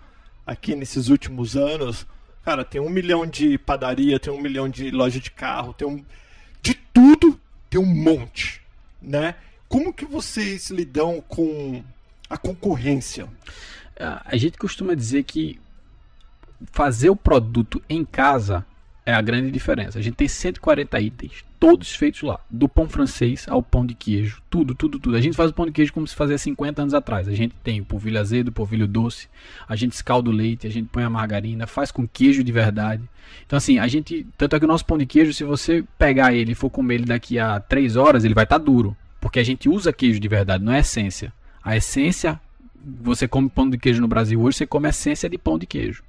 aqui 0.46 0.74
nesses 0.74 1.08
últimos 1.08 1.56
anos, 1.56 2.06
cara, 2.44 2.64
tem 2.64 2.80
um 2.80 2.90
milhão 2.90 3.26
de 3.26 3.56
padaria, 3.58 4.18
tem 4.18 4.32
um 4.32 4.40
milhão 4.40 4.68
de 4.68 4.90
loja 4.90 5.20
de 5.20 5.30
carro, 5.30 5.72
tem 5.72 5.86
um 5.86 6.04
de 6.62 6.74
tudo, 6.92 7.38
tem 7.72 7.80
um 7.80 7.86
monte 7.86 8.62
né? 9.02 9.34
Como 9.68 9.92
que 9.92 10.04
vocês 10.04 10.70
lidam 10.70 11.20
com 11.20 11.82
a 12.28 12.36
concorrência? 12.36 13.28
A 14.24 14.36
gente 14.36 14.56
costuma 14.56 14.94
dizer 14.94 15.24
que 15.24 15.60
fazer 16.70 17.10
o 17.10 17.16
produto 17.16 17.82
em 17.88 18.04
casa 18.04 18.64
é 19.04 19.12
a 19.12 19.20
grande 19.20 19.50
diferença. 19.50 19.98
A 19.98 20.02
gente 20.02 20.14
tem 20.14 20.28
140 20.28 21.00
itens, 21.00 21.44
todos 21.58 21.94
feitos 21.94 22.22
lá, 22.22 22.38
do 22.48 22.68
pão 22.68 22.88
francês 22.88 23.46
ao 23.48 23.62
pão 23.62 23.84
de 23.84 23.94
queijo, 23.94 24.40
tudo, 24.48 24.74
tudo, 24.74 24.98
tudo. 24.98 25.16
A 25.16 25.20
gente 25.20 25.36
faz 25.36 25.50
o 25.50 25.54
pão 25.54 25.66
de 25.66 25.72
queijo 25.72 25.92
como 25.92 26.06
se 26.06 26.14
fazia 26.14 26.38
50 26.38 26.82
anos 26.82 26.94
atrás. 26.94 27.28
A 27.28 27.34
gente 27.34 27.54
tem 27.62 27.80
o 27.80 27.84
polvilho 27.84 28.20
azedo, 28.20 28.48
o 28.48 28.52
polvilho 28.52 28.86
doce, 28.86 29.28
a 29.68 29.74
gente 29.74 29.92
escalda 29.92 30.30
o 30.30 30.32
leite, 30.32 30.66
a 30.66 30.70
gente 30.70 30.88
põe 30.88 31.02
a 31.02 31.10
margarina, 31.10 31.66
faz 31.66 31.90
com 31.90 32.06
queijo 32.06 32.44
de 32.44 32.52
verdade. 32.52 33.02
Então 33.46 33.56
assim, 33.56 33.78
a 33.78 33.88
gente, 33.88 34.26
tanto 34.36 34.54
é 34.54 34.58
que 34.58 34.64
o 34.64 34.68
nosso 34.68 34.84
pão 34.84 34.98
de 34.98 35.06
queijo, 35.06 35.32
se 35.32 35.44
você 35.44 35.84
pegar 35.98 36.32
ele 36.32 36.52
e 36.52 36.54
for 36.56 36.70
comer 36.70 36.94
ele 36.94 37.04
daqui 37.04 37.38
a 37.38 37.58
3 37.58 37.96
horas, 37.96 38.24
ele 38.24 38.34
vai 38.34 38.44
estar 38.44 38.58
tá 38.58 38.64
duro, 38.64 38.96
porque 39.20 39.40
a 39.40 39.44
gente 39.44 39.68
usa 39.68 39.92
queijo 39.92 40.20
de 40.20 40.28
verdade, 40.28 40.64
não 40.64 40.72
é 40.72 40.80
essência. 40.80 41.32
A 41.64 41.76
essência, 41.76 42.40
você 42.84 43.26
come 43.26 43.48
pão 43.48 43.68
de 43.68 43.78
queijo 43.78 44.00
no 44.00 44.08
Brasil 44.08 44.40
hoje, 44.40 44.58
você 44.58 44.66
come 44.66 44.88
essência 44.88 45.28
de 45.28 45.38
pão 45.38 45.58
de 45.58 45.66
queijo. 45.66 46.02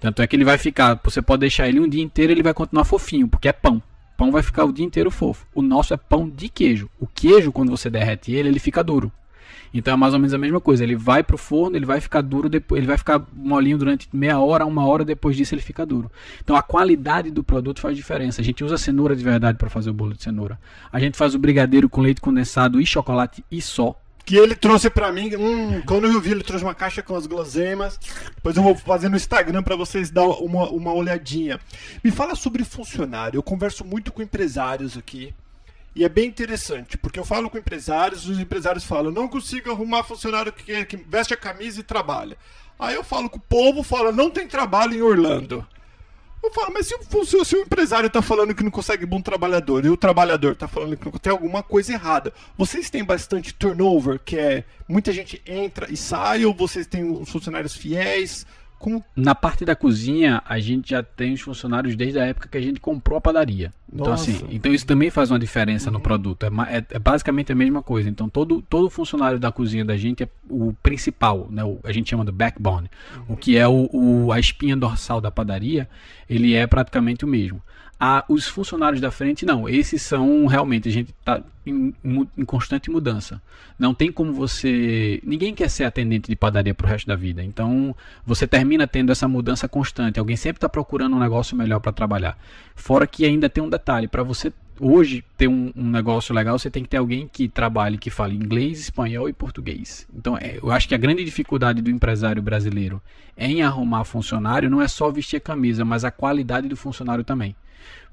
Tanto 0.00 0.22
é 0.22 0.26
que 0.26 0.36
ele 0.36 0.44
vai 0.44 0.58
ficar, 0.58 1.00
você 1.02 1.20
pode 1.20 1.40
deixar 1.40 1.68
ele 1.68 1.80
um 1.80 1.88
dia 1.88 2.02
inteiro, 2.02 2.32
ele 2.32 2.42
vai 2.42 2.54
continuar 2.54 2.84
fofinho, 2.84 3.28
porque 3.28 3.48
é 3.48 3.52
pão. 3.52 3.82
Pão 4.16 4.30
vai 4.30 4.42
ficar 4.42 4.64
o 4.64 4.72
dia 4.72 4.84
inteiro 4.84 5.10
fofo. 5.10 5.46
O 5.54 5.62
nosso 5.62 5.94
é 5.94 5.96
pão 5.96 6.28
de 6.28 6.48
queijo. 6.48 6.88
O 6.98 7.06
queijo, 7.06 7.52
quando 7.52 7.70
você 7.70 7.88
derrete 7.88 8.32
ele, 8.32 8.48
ele 8.48 8.58
fica 8.58 8.82
duro. 8.82 9.12
Então 9.72 9.92
é 9.92 9.96
mais 9.96 10.14
ou 10.14 10.18
menos 10.18 10.34
a 10.34 10.38
mesma 10.38 10.60
coisa. 10.60 10.82
Ele 10.82 10.96
vai 10.96 11.22
pro 11.22 11.38
forno, 11.38 11.76
ele 11.76 11.86
vai 11.86 12.00
ficar 12.00 12.20
duro 12.20 12.48
depois, 12.48 12.78
ele 12.78 12.86
vai 12.86 12.98
ficar 12.98 13.24
molinho 13.32 13.78
durante 13.78 14.08
meia 14.12 14.38
hora, 14.38 14.64
uma 14.64 14.86
hora 14.86 15.04
depois 15.04 15.36
disso 15.36 15.54
ele 15.54 15.62
fica 15.62 15.84
duro. 15.84 16.10
Então 16.42 16.56
a 16.56 16.62
qualidade 16.62 17.30
do 17.30 17.44
produto 17.44 17.80
faz 17.80 17.96
diferença. 17.96 18.40
A 18.40 18.44
gente 18.44 18.64
usa 18.64 18.78
cenoura 18.78 19.14
de 19.14 19.22
verdade 19.22 19.58
para 19.58 19.68
fazer 19.68 19.90
o 19.90 19.94
bolo 19.94 20.14
de 20.14 20.22
cenoura. 20.22 20.58
A 20.92 20.98
gente 20.98 21.16
faz 21.16 21.34
o 21.34 21.38
brigadeiro 21.38 21.88
com 21.88 22.00
leite 22.00 22.20
condensado 22.20 22.80
e 22.80 22.86
chocolate 22.86 23.44
e 23.50 23.60
só 23.60 23.94
que 24.28 24.36
ele 24.36 24.54
trouxe 24.54 24.90
para 24.90 25.10
mim. 25.10 25.34
Hum, 25.36 25.80
quando 25.86 26.06
eu 26.06 26.20
vi, 26.20 26.32
ele 26.32 26.44
trouxe 26.44 26.62
uma 26.62 26.74
caixa 26.74 27.02
com 27.02 27.16
as 27.16 27.26
guloseimas. 27.26 27.98
Depois 28.34 28.54
eu 28.54 28.62
vou 28.62 28.74
fazer 28.74 29.08
no 29.08 29.16
Instagram 29.16 29.62
para 29.62 29.74
vocês 29.74 30.10
dar 30.10 30.26
uma, 30.26 30.68
uma 30.68 30.92
olhadinha. 30.92 31.58
Me 32.04 32.10
fala 32.10 32.34
sobre 32.34 32.62
funcionário. 32.62 33.38
Eu 33.38 33.42
converso 33.42 33.86
muito 33.86 34.12
com 34.12 34.20
empresários 34.20 34.98
aqui. 34.98 35.34
E 35.96 36.04
é 36.04 36.10
bem 36.10 36.28
interessante, 36.28 36.98
porque 36.98 37.18
eu 37.18 37.24
falo 37.24 37.48
com 37.48 37.56
empresários, 37.56 38.28
os 38.28 38.38
empresários 38.38 38.84
falam: 38.84 39.10
não 39.10 39.28
consigo 39.28 39.70
arrumar 39.70 40.02
funcionário 40.02 40.52
que, 40.52 40.84
que 40.84 40.96
veste 40.98 41.32
a 41.32 41.36
camisa 41.36 41.80
e 41.80 41.82
trabalha. 41.82 42.36
Aí 42.78 42.96
eu 42.96 43.02
falo 43.02 43.30
com 43.30 43.38
o 43.38 43.40
povo, 43.48 43.82
fala: 43.82 44.12
não 44.12 44.28
tem 44.28 44.46
trabalho 44.46 44.92
em 44.92 45.00
Orlando. 45.00 45.66
Eu 46.42 46.52
falo, 46.52 46.72
mas 46.72 46.86
se, 46.86 46.96
se, 47.26 47.44
se 47.44 47.56
o 47.56 47.62
empresário 47.62 48.06
está 48.06 48.22
falando 48.22 48.54
que 48.54 48.62
não 48.62 48.70
consegue 48.70 49.04
bom 49.04 49.20
trabalhador 49.20 49.84
e 49.84 49.90
o 49.90 49.96
trabalhador 49.96 50.52
está 50.52 50.68
falando 50.68 50.96
que 50.96 51.18
tem 51.18 51.32
alguma 51.32 51.62
coisa 51.62 51.92
errada, 51.92 52.32
vocês 52.56 52.88
têm 52.88 53.04
bastante 53.04 53.52
turnover, 53.52 54.20
que 54.24 54.38
é 54.38 54.64
muita 54.88 55.12
gente 55.12 55.42
entra 55.44 55.92
e 55.92 55.96
sai, 55.96 56.44
ou 56.44 56.54
vocês 56.54 56.86
têm 56.86 57.10
os 57.10 57.28
funcionários 57.28 57.74
fiéis? 57.74 58.46
Como... 58.78 59.04
Na 59.16 59.34
parte 59.34 59.64
da 59.64 59.74
cozinha, 59.74 60.42
a 60.46 60.58
gente 60.60 60.90
já 60.90 61.02
tem 61.02 61.32
os 61.32 61.40
funcionários 61.40 61.96
desde 61.96 62.18
a 62.18 62.24
época 62.24 62.48
que 62.48 62.56
a 62.56 62.60
gente 62.60 62.78
comprou 62.78 63.18
a 63.18 63.20
padaria. 63.20 63.72
Então, 63.92 64.12
assim, 64.12 64.46
então 64.50 64.72
isso 64.72 64.86
também 64.86 65.10
faz 65.10 65.30
uma 65.30 65.38
diferença 65.38 65.88
uhum. 65.88 65.94
no 65.94 66.00
produto. 66.00 66.44
É, 66.44 66.48
é, 66.76 66.84
é, 66.90 66.98
basicamente 66.98 67.50
a 67.50 67.54
mesma 67.54 67.82
coisa. 67.82 68.08
Então, 68.08 68.28
todo, 68.28 68.62
todo 68.62 68.88
funcionário 68.88 69.38
da 69.38 69.50
cozinha 69.50 69.84
da 69.84 69.96
gente 69.96 70.22
é 70.22 70.28
o 70.48 70.72
principal, 70.82 71.48
né? 71.50 71.64
O, 71.64 71.80
a 71.82 71.92
gente 71.92 72.10
chama 72.10 72.24
de 72.24 72.32
backbone. 72.32 72.90
Uhum. 73.16 73.34
O 73.34 73.36
que 73.36 73.56
é 73.56 73.66
o, 73.66 73.88
o, 73.92 74.32
a 74.32 74.38
espinha 74.38 74.76
dorsal 74.76 75.20
da 75.20 75.30
padaria, 75.30 75.88
ele 76.28 76.54
é 76.54 76.66
praticamente 76.66 77.24
o 77.24 77.28
mesmo. 77.28 77.62
A, 78.00 78.24
os 78.28 78.46
funcionários 78.46 79.00
da 79.00 79.10
frente, 79.10 79.44
não. 79.44 79.68
Esses 79.68 80.02
são 80.02 80.46
realmente, 80.46 80.88
a 80.88 80.92
gente 80.92 81.10
está 81.10 81.42
em, 81.66 81.92
em, 82.04 82.44
constante 82.44 82.90
mudança. 82.90 83.42
Não 83.76 83.92
tem 83.92 84.12
como 84.12 84.32
você. 84.32 85.20
Ninguém 85.24 85.52
quer 85.52 85.68
ser 85.68 85.84
atendente 85.84 86.28
de 86.28 86.36
padaria 86.36 86.72
pro 86.72 86.86
resto 86.86 87.06
da 87.08 87.16
vida. 87.16 87.42
Então, 87.42 87.94
você 88.24 88.46
termina 88.46 88.86
tendo 88.86 89.10
essa 89.10 89.26
mudança 89.26 89.68
constante. 89.68 90.18
Alguém 90.18 90.36
sempre 90.36 90.58
está 90.58 90.68
procurando 90.68 91.16
um 91.16 91.18
negócio 91.18 91.56
melhor 91.56 91.80
para 91.80 91.90
trabalhar. 91.90 92.38
Fora 92.74 93.06
que 93.06 93.24
ainda 93.24 93.48
tem 93.48 93.62
um 93.64 93.68
detalhe: 93.68 94.06
para 94.06 94.22
você 94.22 94.52
hoje 94.80 95.24
ter 95.36 95.48
um, 95.48 95.72
um, 95.76 95.90
negócio 95.90 96.34
legal, 96.34 96.58
você 96.58 96.70
tem 96.70 96.82
que 96.82 96.88
ter 96.88 96.96
alguém 96.96 97.28
que 97.28 97.48
trabalhe, 97.48 97.98
que 97.98 98.10
fale 98.10 98.34
inglês, 98.34 98.80
espanhol 98.80 99.28
e 99.28 99.32
português. 99.32 100.06
Então, 100.14 100.36
é, 100.36 100.58
eu 100.62 100.70
acho 100.70 100.88
que 100.88 100.94
a 100.94 100.98
grande 100.98 101.24
dificuldade 101.24 101.82
do 101.82 101.90
empresário 101.90 102.42
brasileiro 102.42 103.00
em 103.36 103.62
arrumar 103.62 104.04
funcionário 104.04 104.70
não 104.70 104.82
é 104.82 104.88
só 104.88 105.10
vestir 105.10 105.36
a 105.36 105.40
camisa, 105.40 105.84
mas 105.84 106.04
a 106.04 106.10
qualidade 106.10 106.68
do 106.68 106.76
funcionário 106.76 107.24
também. 107.24 107.54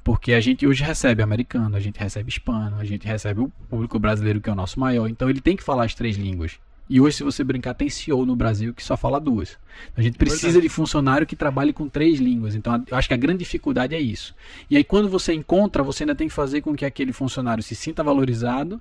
Porque 0.03 0.33
a 0.33 0.39
gente 0.39 0.67
hoje 0.67 0.83
recebe 0.83 1.23
americano, 1.23 1.75
a 1.75 1.79
gente 1.79 1.99
recebe 1.99 2.29
hispano, 2.29 2.77
a 2.79 2.85
gente 2.85 3.07
recebe 3.07 3.41
o 3.41 3.49
público 3.69 3.97
brasileiro 3.97 4.39
que 4.39 4.47
é 4.47 4.53
o 4.53 4.55
nosso 4.55 4.79
maior. 4.79 5.09
Então 5.09 5.29
ele 5.29 5.41
tem 5.41 5.55
que 5.55 5.63
falar 5.63 5.85
as 5.85 5.95
três 5.95 6.15
línguas. 6.15 6.59
E 6.87 7.01
hoje, 7.01 7.17
se 7.17 7.23
você 7.23 7.43
brincar, 7.43 7.73
tem 7.73 7.89
CEO 7.89 8.25
no 8.25 8.35
Brasil 8.35 8.73
que 8.73 8.83
só 8.83 8.95
fala 8.95 9.19
duas. 9.19 9.57
A 9.97 10.01
gente 10.01 10.17
precisa 10.17 10.61
de 10.61 10.69
funcionário 10.69 11.25
que 11.25 11.35
trabalhe 11.35 11.73
com 11.73 11.89
três 11.89 12.19
línguas. 12.19 12.53
Então, 12.53 12.83
eu 12.87 12.95
acho 12.95 13.07
que 13.07 13.13
a 13.13 13.17
grande 13.17 13.39
dificuldade 13.39 13.95
é 13.95 13.99
isso. 13.99 14.35
E 14.69 14.77
aí, 14.77 14.83
quando 14.83 15.09
você 15.09 15.33
encontra, 15.33 15.81
você 15.81 16.03
ainda 16.03 16.13
tem 16.13 16.27
que 16.27 16.33
fazer 16.33 16.61
com 16.61 16.75
que 16.75 16.85
aquele 16.85 17.11
funcionário 17.11 17.63
se 17.63 17.75
sinta 17.75 18.03
valorizado, 18.03 18.79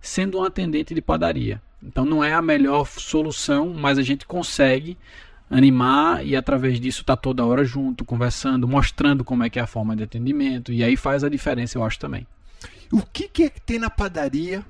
sendo 0.00 0.38
um 0.38 0.44
atendente 0.44 0.94
de 0.94 1.02
padaria. 1.02 1.60
Então, 1.82 2.06
não 2.06 2.24
é 2.24 2.32
a 2.32 2.40
melhor 2.40 2.86
solução, 2.86 3.74
mas 3.74 3.98
a 3.98 4.02
gente 4.02 4.26
consegue 4.26 4.96
animar 5.50 6.26
e 6.26 6.34
através 6.34 6.80
disso 6.80 7.04
tá 7.04 7.14
toda 7.14 7.44
hora 7.44 7.62
junto, 7.62 8.04
conversando, 8.04 8.66
mostrando 8.66 9.22
como 9.22 9.44
é 9.44 9.50
que 9.50 9.58
é 9.58 9.62
a 9.62 9.66
forma 9.66 9.94
de 9.94 10.02
atendimento. 10.02 10.72
E 10.72 10.82
aí 10.82 10.96
faz 10.96 11.22
a 11.22 11.28
diferença, 11.28 11.76
eu 11.76 11.84
acho 11.84 11.98
também. 11.98 12.26
O 12.90 13.02
que, 13.02 13.28
que 13.28 13.42
é 13.44 13.50
que 13.50 13.60
tem 13.60 13.78
na 13.78 13.90
padaria 13.90 14.64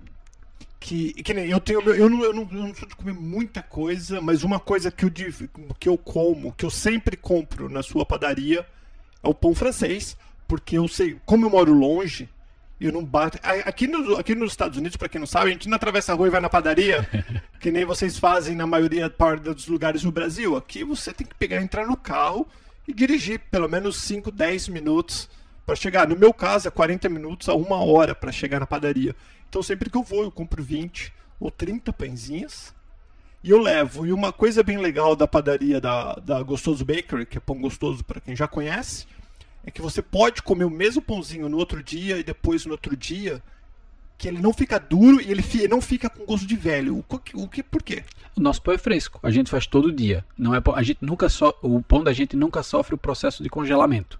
que, 0.84 1.14
que 1.14 1.32
eu 1.32 1.60
tenho 1.60 1.80
eu 1.80 2.10
não, 2.10 2.22
eu 2.22 2.34
não, 2.34 2.48
eu 2.52 2.58
não 2.58 2.74
sou 2.74 2.86
de 2.86 2.94
comer 2.94 3.14
muita 3.14 3.62
coisa, 3.62 4.20
mas 4.20 4.44
uma 4.44 4.60
coisa 4.60 4.90
que 4.90 5.06
eu, 5.06 5.10
que 5.80 5.88
eu 5.88 5.96
como, 5.96 6.52
que 6.52 6.62
eu 6.62 6.68
sempre 6.68 7.16
compro 7.16 7.70
na 7.70 7.82
sua 7.82 8.04
padaria 8.04 8.66
é 9.22 9.26
o 9.26 9.32
pão 9.32 9.54
francês, 9.54 10.14
porque 10.46 10.76
eu 10.76 10.86
sei, 10.86 11.18
como 11.24 11.46
eu 11.46 11.50
moro 11.50 11.72
longe, 11.72 12.28
eu 12.78 12.92
não 12.92 13.02
bato. 13.02 13.38
Aqui, 13.64 13.86
no, 13.86 14.16
aqui 14.16 14.34
nos 14.34 14.52
Estados 14.52 14.76
Unidos, 14.76 14.98
para 14.98 15.08
quem 15.08 15.18
não 15.18 15.26
sabe, 15.26 15.48
a 15.48 15.52
gente 15.52 15.70
não 15.70 15.76
atravessa 15.76 16.12
a 16.12 16.14
rua 16.14 16.26
e 16.26 16.30
vai 16.30 16.40
na 16.42 16.50
padaria, 16.50 17.08
que 17.58 17.70
nem 17.70 17.86
vocês 17.86 18.18
fazem 18.18 18.54
na 18.54 18.66
maioria 18.66 19.10
dos 19.42 19.66
lugares 19.68 20.04
no 20.04 20.12
Brasil. 20.12 20.54
Aqui 20.54 20.84
você 20.84 21.14
tem 21.14 21.26
que 21.26 21.34
pegar, 21.34 21.62
entrar 21.62 21.86
no 21.86 21.96
carro 21.96 22.46
e 22.86 22.92
dirigir 22.92 23.40
pelo 23.50 23.70
menos 23.70 23.96
5, 23.96 24.30
10 24.30 24.68
minutos 24.68 25.30
para 25.64 25.76
chegar. 25.76 26.08
No 26.08 26.16
meu 26.16 26.32
caso, 26.32 26.68
é 26.68 26.70
40 26.70 27.08
minutos 27.08 27.48
a 27.48 27.54
uma 27.54 27.76
hora 27.76 28.14
para 28.14 28.32
chegar 28.32 28.60
na 28.60 28.66
padaria. 28.66 29.14
Então 29.48 29.62
sempre 29.62 29.90
que 29.90 29.96
eu 29.96 30.02
vou, 30.02 30.24
eu 30.24 30.30
compro 30.30 30.62
20 30.62 31.12
ou 31.38 31.50
30 31.50 31.92
pãezinhas 31.92 32.74
e 33.42 33.50
eu 33.50 33.58
levo. 33.58 34.06
E 34.06 34.12
uma 34.12 34.32
coisa 34.32 34.62
bem 34.62 34.78
legal 34.78 35.14
da 35.14 35.28
padaria 35.28 35.80
da, 35.80 36.14
da 36.14 36.42
Gostoso 36.42 36.84
Bakery, 36.84 37.26
que 37.26 37.38
é 37.38 37.40
pão 37.40 37.60
gostoso 37.60 38.02
para 38.02 38.20
quem 38.20 38.34
já 38.34 38.48
conhece, 38.48 39.06
é 39.64 39.70
que 39.70 39.82
você 39.82 40.02
pode 40.02 40.42
comer 40.42 40.64
o 40.64 40.70
mesmo 40.70 41.02
pãozinho 41.02 41.48
no 41.48 41.58
outro 41.58 41.82
dia 41.82 42.18
e 42.18 42.24
depois 42.24 42.66
no 42.66 42.72
outro 42.72 42.96
dia, 42.96 43.42
que 44.16 44.28
ele 44.28 44.40
não 44.40 44.52
fica 44.52 44.78
duro 44.78 45.20
e 45.20 45.30
ele, 45.30 45.42
não 45.68 45.80
fica 45.80 46.08
com 46.08 46.24
gosto 46.24 46.46
de 46.46 46.56
velho. 46.56 47.04
O 47.08 47.18
que, 47.18 47.36
o 47.36 47.48
que 47.48 47.62
por 47.62 47.82
quê? 47.82 48.04
O 48.36 48.40
nosso 48.40 48.62
pão 48.62 48.74
é 48.74 48.78
fresco. 48.78 49.20
A 49.22 49.30
gente 49.30 49.50
faz 49.50 49.66
todo 49.66 49.92
dia. 49.92 50.24
Não 50.36 50.54
é 50.54 50.62
a 50.74 50.82
gente 50.82 50.98
nunca 51.02 51.28
so, 51.28 51.54
o 51.62 51.82
pão 51.82 52.02
da 52.02 52.12
gente 52.12 52.36
nunca 52.36 52.62
sofre 52.62 52.94
o 52.94 52.98
processo 52.98 53.42
de 53.42 53.48
congelamento. 53.48 54.18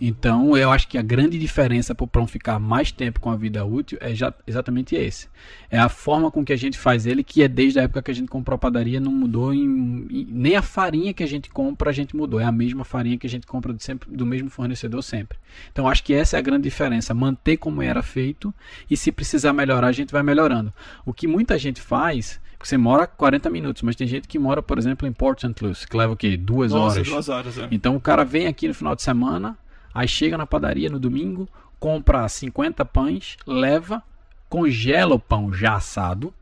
Então, 0.00 0.56
eu 0.56 0.70
acho 0.70 0.88
que 0.88 0.98
a 0.98 1.02
grande 1.02 1.38
diferença 1.38 1.94
para 1.94 2.04
o 2.04 2.08
pão 2.08 2.26
ficar 2.26 2.58
mais 2.58 2.90
tempo 2.90 3.20
com 3.20 3.30
a 3.30 3.36
vida 3.36 3.64
útil 3.64 3.98
é 4.00 4.14
já, 4.14 4.32
exatamente 4.46 4.96
esse. 4.96 5.28
É 5.70 5.78
a 5.78 5.88
forma 5.88 6.30
com 6.30 6.44
que 6.44 6.52
a 6.52 6.56
gente 6.56 6.78
faz 6.78 7.06
ele, 7.06 7.22
que 7.22 7.42
é 7.42 7.48
desde 7.48 7.78
a 7.78 7.82
época 7.82 8.02
que 8.02 8.10
a 8.10 8.14
gente 8.14 8.28
comprou 8.28 8.56
a 8.56 8.58
padaria, 8.58 9.00
não 9.00 9.12
mudou 9.12 9.54
em, 9.54 10.06
em, 10.10 10.26
nem 10.28 10.56
a 10.56 10.62
farinha 10.62 11.14
que 11.14 11.22
a 11.22 11.28
gente 11.28 11.48
compra 11.50 11.92
a 11.92 11.92
gente 11.92 12.16
mudou. 12.16 12.40
É 12.40 12.44
a 12.44 12.52
mesma 12.52 12.84
farinha 12.84 13.16
que 13.16 13.26
a 13.26 13.30
gente 13.30 13.46
compra 13.46 13.74
sempre, 13.78 14.10
do 14.10 14.26
mesmo 14.26 14.50
fornecedor 14.50 15.02
sempre. 15.02 15.38
Então, 15.70 15.88
acho 15.88 16.02
que 16.02 16.12
essa 16.12 16.36
é 16.36 16.38
a 16.38 16.42
grande 16.42 16.64
diferença. 16.64 17.14
Manter 17.14 17.56
como 17.58 17.82
era 17.82 18.02
feito 18.02 18.52
e 18.90 18.96
se 18.96 19.12
precisar 19.12 19.52
melhorar, 19.52 19.88
a 19.88 19.92
gente 19.92 20.12
vai 20.12 20.22
melhorando. 20.22 20.72
O 21.04 21.12
que 21.12 21.26
muita 21.26 21.58
gente 21.58 21.80
faz 21.80 22.40
você 22.68 22.76
mora 22.76 23.06
40 23.06 23.50
minutos, 23.50 23.82
mas 23.82 23.96
tem 23.96 24.06
gente 24.06 24.28
que 24.28 24.38
mora, 24.38 24.62
por 24.62 24.78
exemplo, 24.78 25.06
em 25.06 25.12
Port 25.12 25.40
St. 25.40 25.54
Louis, 25.60 25.84
que 25.84 25.96
leva 25.96 26.12
o 26.12 26.16
quê? 26.16 26.36
Duas 26.36 26.72
Nossa, 26.72 26.96
horas. 26.96 27.08
Duas 27.08 27.28
horas 27.28 27.58
é. 27.58 27.68
Então 27.70 27.96
o 27.96 28.00
cara 28.00 28.24
vem 28.24 28.46
aqui 28.46 28.68
no 28.68 28.74
final 28.74 28.94
de 28.94 29.02
semana, 29.02 29.56
aí 29.92 30.06
chega 30.06 30.38
na 30.38 30.46
padaria 30.46 30.88
no 30.88 30.98
domingo, 30.98 31.48
compra 31.78 32.28
50 32.28 32.84
pães, 32.84 33.36
leva, 33.46 34.02
congela 34.48 35.14
o 35.14 35.18
pão 35.18 35.52
já 35.52 35.74
assado. 35.74 36.32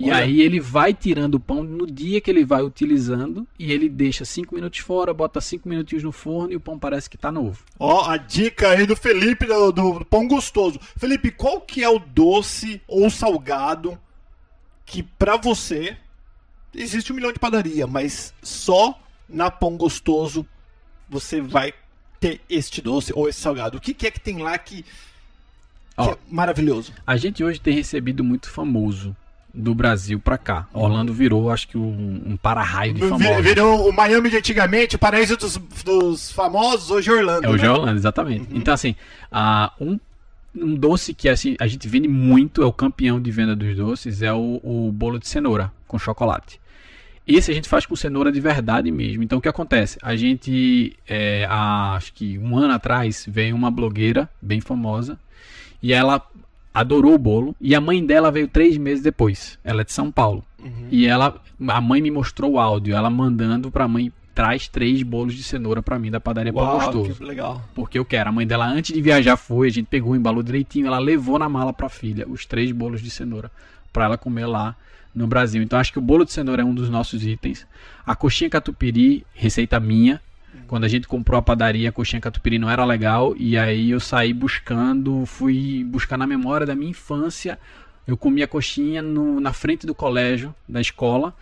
Olha. 0.00 0.06
E 0.06 0.10
aí 0.10 0.40
ele 0.40 0.58
vai 0.58 0.94
tirando 0.94 1.34
o 1.34 1.40
pão 1.40 1.62
no 1.62 1.86
dia 1.86 2.20
que 2.20 2.30
ele 2.30 2.44
vai 2.44 2.62
utilizando 2.62 3.46
e 3.58 3.70
ele 3.70 3.88
deixa 3.88 4.24
5 4.24 4.54
minutos 4.54 4.78
fora, 4.78 5.12
bota 5.12 5.40
5 5.40 5.68
minutinhos 5.68 6.02
no 6.02 6.12
forno 6.12 6.52
e 6.52 6.56
o 6.56 6.60
pão 6.60 6.78
parece 6.78 7.10
que 7.10 7.16
está 7.16 7.30
novo. 7.30 7.62
Ó, 7.78 8.08
a 8.08 8.16
dica 8.16 8.70
aí 8.70 8.86
do 8.86 8.96
Felipe 8.96 9.44
do, 9.44 9.70
do, 9.70 10.04
pão 10.06 10.26
gostoso. 10.26 10.80
Felipe, 10.96 11.30
qual 11.30 11.60
que 11.60 11.84
é 11.84 11.88
o 11.88 11.98
doce 11.98 12.80
ou 12.88 13.10
salgado 13.10 13.98
que 14.90 15.04
para 15.04 15.36
você 15.36 15.96
existe 16.74 17.12
um 17.12 17.14
milhão 17.14 17.32
de 17.32 17.38
padaria, 17.38 17.86
mas 17.86 18.34
só 18.42 18.98
na 19.28 19.48
Pão 19.48 19.76
Gostoso 19.76 20.44
você 21.08 21.40
vai 21.40 21.72
ter 22.18 22.40
este 22.50 22.82
doce 22.82 23.12
ou 23.14 23.28
esse 23.28 23.40
salgado. 23.40 23.78
O 23.78 23.80
que, 23.80 23.94
que 23.94 24.08
é 24.08 24.10
que 24.10 24.18
tem 24.18 24.42
lá 24.42 24.58
que, 24.58 24.82
que 24.82 24.88
Ó, 25.96 26.10
é 26.10 26.16
maravilhoso? 26.28 26.92
A 27.06 27.16
gente 27.16 27.42
hoje 27.42 27.60
tem 27.60 27.72
recebido 27.72 28.24
muito 28.24 28.50
famoso 28.50 29.16
do 29.54 29.76
Brasil 29.76 30.18
para 30.18 30.36
cá. 30.36 30.66
Orlando 30.72 31.12
virou, 31.12 31.50
acho 31.50 31.68
que, 31.68 31.78
um, 31.78 32.22
um 32.26 32.36
para-raio 32.36 32.92
de 32.92 33.00
famosos. 33.08 33.44
Virou 33.44 33.88
o 33.88 33.92
Miami 33.92 34.28
de 34.28 34.38
antigamente, 34.38 34.96
o 34.96 34.98
paraíso 34.98 35.36
dos, 35.36 35.56
dos 35.84 36.32
famosos, 36.32 36.90
hoje 36.90 37.10
é 37.10 37.12
Orlando. 37.12 37.46
É, 37.46 37.48
hoje 37.48 37.64
é 37.64 37.68
né? 37.68 37.74
é 37.74 37.78
Orlando, 37.78 37.98
exatamente. 37.98 38.52
Uhum. 38.52 38.58
Então, 38.58 38.74
assim, 38.74 38.96
uh, 39.32 39.84
um 39.84 40.00
um 40.54 40.74
doce 40.74 41.14
que 41.14 41.28
assim, 41.28 41.56
a 41.60 41.66
gente 41.66 41.88
vende 41.88 42.08
muito, 42.08 42.62
é 42.62 42.66
o 42.66 42.72
campeão 42.72 43.20
de 43.20 43.30
venda 43.30 43.54
dos 43.54 43.76
doces, 43.76 44.22
é 44.22 44.32
o, 44.32 44.60
o 44.62 44.90
bolo 44.92 45.18
de 45.18 45.28
cenoura 45.28 45.72
com 45.86 45.98
chocolate. 45.98 46.60
Esse 47.26 47.50
a 47.50 47.54
gente 47.54 47.68
faz 47.68 47.86
com 47.86 47.94
cenoura 47.94 48.32
de 48.32 48.40
verdade 48.40 48.90
mesmo. 48.90 49.22
Então 49.22 49.38
o 49.38 49.40
que 49.40 49.48
acontece? 49.48 49.98
A 50.02 50.16
gente, 50.16 50.96
é, 51.06 51.46
há, 51.48 51.94
acho 51.94 52.12
que 52.12 52.38
um 52.38 52.56
ano 52.56 52.72
atrás, 52.72 53.24
veio 53.28 53.54
uma 53.54 53.70
blogueira 53.70 54.28
bem 54.42 54.60
famosa 54.60 55.18
e 55.82 55.92
ela 55.92 56.26
adorou 56.72 57.14
o 57.14 57.18
bolo 57.18 57.54
e 57.60 57.74
a 57.74 57.80
mãe 57.80 58.04
dela 58.04 58.30
veio 58.30 58.48
três 58.48 58.76
meses 58.76 59.02
depois. 59.02 59.58
Ela 59.62 59.82
é 59.82 59.84
de 59.84 59.92
São 59.92 60.10
Paulo. 60.10 60.44
Uhum. 60.58 60.88
E 60.90 61.06
ela, 61.06 61.40
a 61.68 61.80
mãe 61.80 62.02
me 62.02 62.10
mostrou 62.10 62.52
o 62.52 62.58
áudio, 62.58 62.94
ela 62.94 63.10
mandando 63.10 63.70
para 63.70 63.84
a 63.84 63.88
mãe 63.88 64.12
traz 64.34 64.68
três 64.68 65.02
bolos 65.02 65.34
de 65.34 65.42
cenoura 65.42 65.82
para 65.82 65.98
mim 65.98 66.10
da 66.10 66.20
padaria 66.20 66.52
Uau, 66.52 66.66
Pão 66.66 66.78
Gostoso. 66.78 67.18
Que 67.18 67.24
legal. 67.24 67.62
Porque 67.74 67.98
eu 67.98 68.04
quero. 68.04 68.28
A 68.28 68.32
mãe 68.32 68.46
dela, 68.46 68.66
antes 68.66 68.94
de 68.94 69.02
viajar, 69.02 69.36
foi, 69.36 69.68
a 69.68 69.70
gente 69.70 69.86
pegou, 69.86 70.14
embalou 70.14 70.42
direitinho, 70.42 70.86
ela 70.86 70.98
levou 70.98 71.38
na 71.38 71.48
mala 71.48 71.72
pra 71.72 71.88
filha 71.88 72.26
os 72.28 72.46
três 72.46 72.72
bolos 72.72 73.02
de 73.02 73.10
cenoura 73.10 73.50
para 73.92 74.04
ela 74.04 74.18
comer 74.18 74.46
lá 74.46 74.76
no 75.14 75.26
Brasil. 75.26 75.62
Então 75.62 75.78
acho 75.78 75.92
que 75.92 75.98
o 75.98 76.02
bolo 76.02 76.24
de 76.24 76.32
cenoura 76.32 76.62
é 76.62 76.64
um 76.64 76.74
dos 76.74 76.88
nossos 76.88 77.24
itens. 77.24 77.66
A 78.06 78.14
coxinha 78.14 78.50
catupiry, 78.50 79.26
receita 79.34 79.78
minha. 79.80 80.20
Quando 80.66 80.84
a 80.84 80.88
gente 80.88 81.06
comprou 81.06 81.38
a 81.38 81.42
padaria, 81.42 81.88
a 81.88 81.92
coxinha 81.92 82.20
catupiry 82.20 82.58
não 82.58 82.70
era 82.70 82.84
legal. 82.84 83.34
E 83.36 83.58
aí 83.58 83.90
eu 83.90 84.00
saí 84.00 84.32
buscando, 84.32 85.24
fui 85.26 85.84
buscar 85.84 86.16
na 86.16 86.26
memória 86.26 86.66
da 86.66 86.74
minha 86.74 86.90
infância. 86.90 87.58
Eu 88.06 88.16
comia 88.16 88.46
coxinha 88.46 89.02
no, 89.02 89.40
na 89.40 89.52
frente 89.52 89.86
do 89.86 89.94
colégio, 89.94 90.54
da 90.68 90.80
escola. 90.80 91.34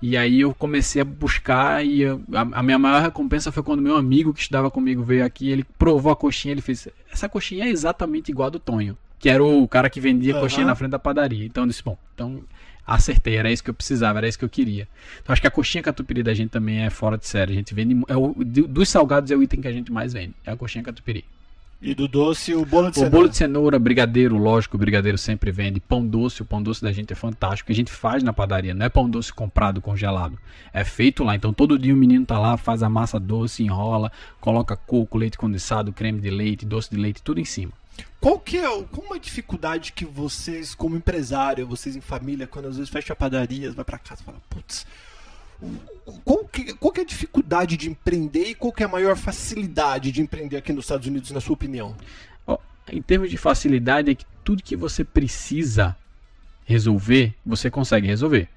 E 0.00 0.16
aí 0.16 0.40
eu 0.40 0.54
comecei 0.54 1.00
a 1.00 1.04
buscar 1.04 1.84
e 1.84 2.02
eu, 2.02 2.22
a, 2.32 2.58
a, 2.58 2.62
minha 2.62 2.78
maior 2.78 3.02
recompensa 3.02 3.50
foi 3.50 3.62
quando 3.62 3.80
meu 3.80 3.96
amigo 3.96 4.34
que 4.34 4.40
estudava 4.40 4.70
comigo 4.70 5.02
veio 5.02 5.24
aqui, 5.24 5.50
ele 5.50 5.64
provou 5.78 6.12
a 6.12 6.16
coxinha, 6.16 6.52
ele 6.52 6.60
fez, 6.60 6.86
essa 7.10 7.28
coxinha 7.28 7.64
é 7.64 7.68
exatamente 7.68 8.30
igual 8.30 8.48
a 8.48 8.50
do 8.50 8.58
Tonho, 8.58 8.96
que 9.18 9.28
era 9.28 9.42
o 9.42 9.66
cara 9.66 9.88
que 9.88 9.98
vendia 9.98 10.34
uhum. 10.34 10.40
coxinha 10.42 10.66
na 10.66 10.74
frente 10.74 10.90
da 10.90 10.98
padaria. 10.98 11.46
Então 11.46 11.64
eu 11.64 11.68
disse, 11.68 11.82
bom, 11.82 11.96
então 12.14 12.42
acertei, 12.86 13.36
era 13.36 13.50
isso 13.50 13.64
que 13.64 13.70
eu 13.70 13.74
precisava, 13.74 14.18
era 14.18 14.28
isso 14.28 14.38
que 14.38 14.44
eu 14.44 14.50
queria. 14.50 14.86
Então 15.22 15.32
acho 15.32 15.40
que 15.40 15.48
a 15.48 15.50
coxinha 15.50 15.82
catupiry 15.82 16.22
da 16.22 16.34
gente 16.34 16.50
também 16.50 16.84
é 16.84 16.90
fora 16.90 17.16
de 17.16 17.26
série, 17.26 17.52
a 17.52 17.56
gente 17.56 17.74
vende, 17.74 17.98
é 18.06 18.16
o, 18.16 18.34
dos 18.34 18.88
salgados 18.90 19.30
é 19.30 19.36
o 19.36 19.42
item 19.42 19.62
que 19.62 19.68
a 19.68 19.72
gente 19.72 19.90
mais 19.90 20.12
vende, 20.12 20.34
é 20.44 20.52
a 20.52 20.56
coxinha 20.56 20.84
catupiry. 20.84 21.24
E 21.86 21.94
do 21.94 22.08
doce, 22.08 22.52
o 22.52 22.66
bolo 22.66 22.90
de 22.90 22.90
o 22.90 22.94
cenoura. 22.94 23.08
O 23.08 23.10
bolo 23.10 23.28
de 23.28 23.36
cenoura, 23.36 23.78
brigadeiro, 23.78 24.36
lógico, 24.36 24.76
o 24.76 24.78
brigadeiro 24.78 25.16
sempre 25.16 25.52
vende. 25.52 25.78
Pão 25.78 26.04
doce, 26.04 26.42
o 26.42 26.44
pão 26.44 26.60
doce 26.60 26.82
da 26.82 26.90
gente 26.90 27.12
é 27.12 27.14
fantástico. 27.16 27.70
A 27.70 27.74
gente 27.76 27.92
faz 27.92 28.24
na 28.24 28.32
padaria, 28.32 28.74
não 28.74 28.84
é 28.84 28.88
pão 28.88 29.08
doce 29.08 29.32
comprado, 29.32 29.80
congelado. 29.80 30.36
É 30.72 30.82
feito 30.82 31.22
lá. 31.22 31.36
Então 31.36 31.52
todo 31.52 31.78
dia 31.78 31.94
o 31.94 31.96
menino 31.96 32.26
tá 32.26 32.40
lá, 32.40 32.56
faz 32.56 32.82
a 32.82 32.88
massa 32.88 33.20
doce, 33.20 33.62
enrola, 33.62 34.10
coloca 34.40 34.76
coco, 34.76 35.16
leite 35.16 35.38
condensado, 35.38 35.92
creme 35.92 36.20
de 36.20 36.28
leite, 36.28 36.66
doce 36.66 36.90
de 36.90 36.96
leite, 36.96 37.22
tudo 37.22 37.38
em 37.38 37.44
cima. 37.44 37.72
Qual 38.20 38.40
que 38.40 38.58
é 38.58 38.68
qual 38.90 39.14
a 39.14 39.18
dificuldade 39.18 39.92
que 39.92 40.04
vocês, 40.04 40.74
como 40.74 40.96
empresário, 40.96 41.68
vocês 41.68 41.94
em 41.94 42.00
família, 42.00 42.48
quando 42.48 42.66
às 42.66 42.76
vezes 42.78 42.90
fecha 42.90 43.12
a 43.12 43.16
padaria, 43.16 43.70
vai 43.70 43.84
para 43.84 43.98
casa 43.98 44.22
e 44.22 44.24
fala, 44.24 44.38
putz, 44.50 44.84
qual 46.24 46.44
que, 46.44 46.74
qual 46.74 46.92
que 46.92 47.00
é 47.00 47.02
a 47.02 47.06
dificuldade 47.06 47.76
de 47.76 47.88
empreender 47.90 48.50
e 48.50 48.54
qual 48.54 48.72
que 48.72 48.82
é 48.82 48.86
a 48.86 48.88
maior 48.88 49.16
facilidade 49.16 50.12
de 50.12 50.20
empreender 50.20 50.56
aqui 50.56 50.72
nos 50.72 50.84
Estados 50.84 51.06
Unidos, 51.06 51.30
na 51.30 51.40
sua 51.40 51.54
opinião? 51.54 51.96
Em 52.88 53.02
termos 53.02 53.30
de 53.30 53.36
facilidade, 53.36 54.10
é 54.10 54.14
que 54.14 54.24
tudo 54.44 54.62
que 54.62 54.76
você 54.76 55.02
precisa 55.02 55.96
resolver, 56.64 57.34
você 57.44 57.68
consegue 57.68 58.06
resolver. 58.06 58.48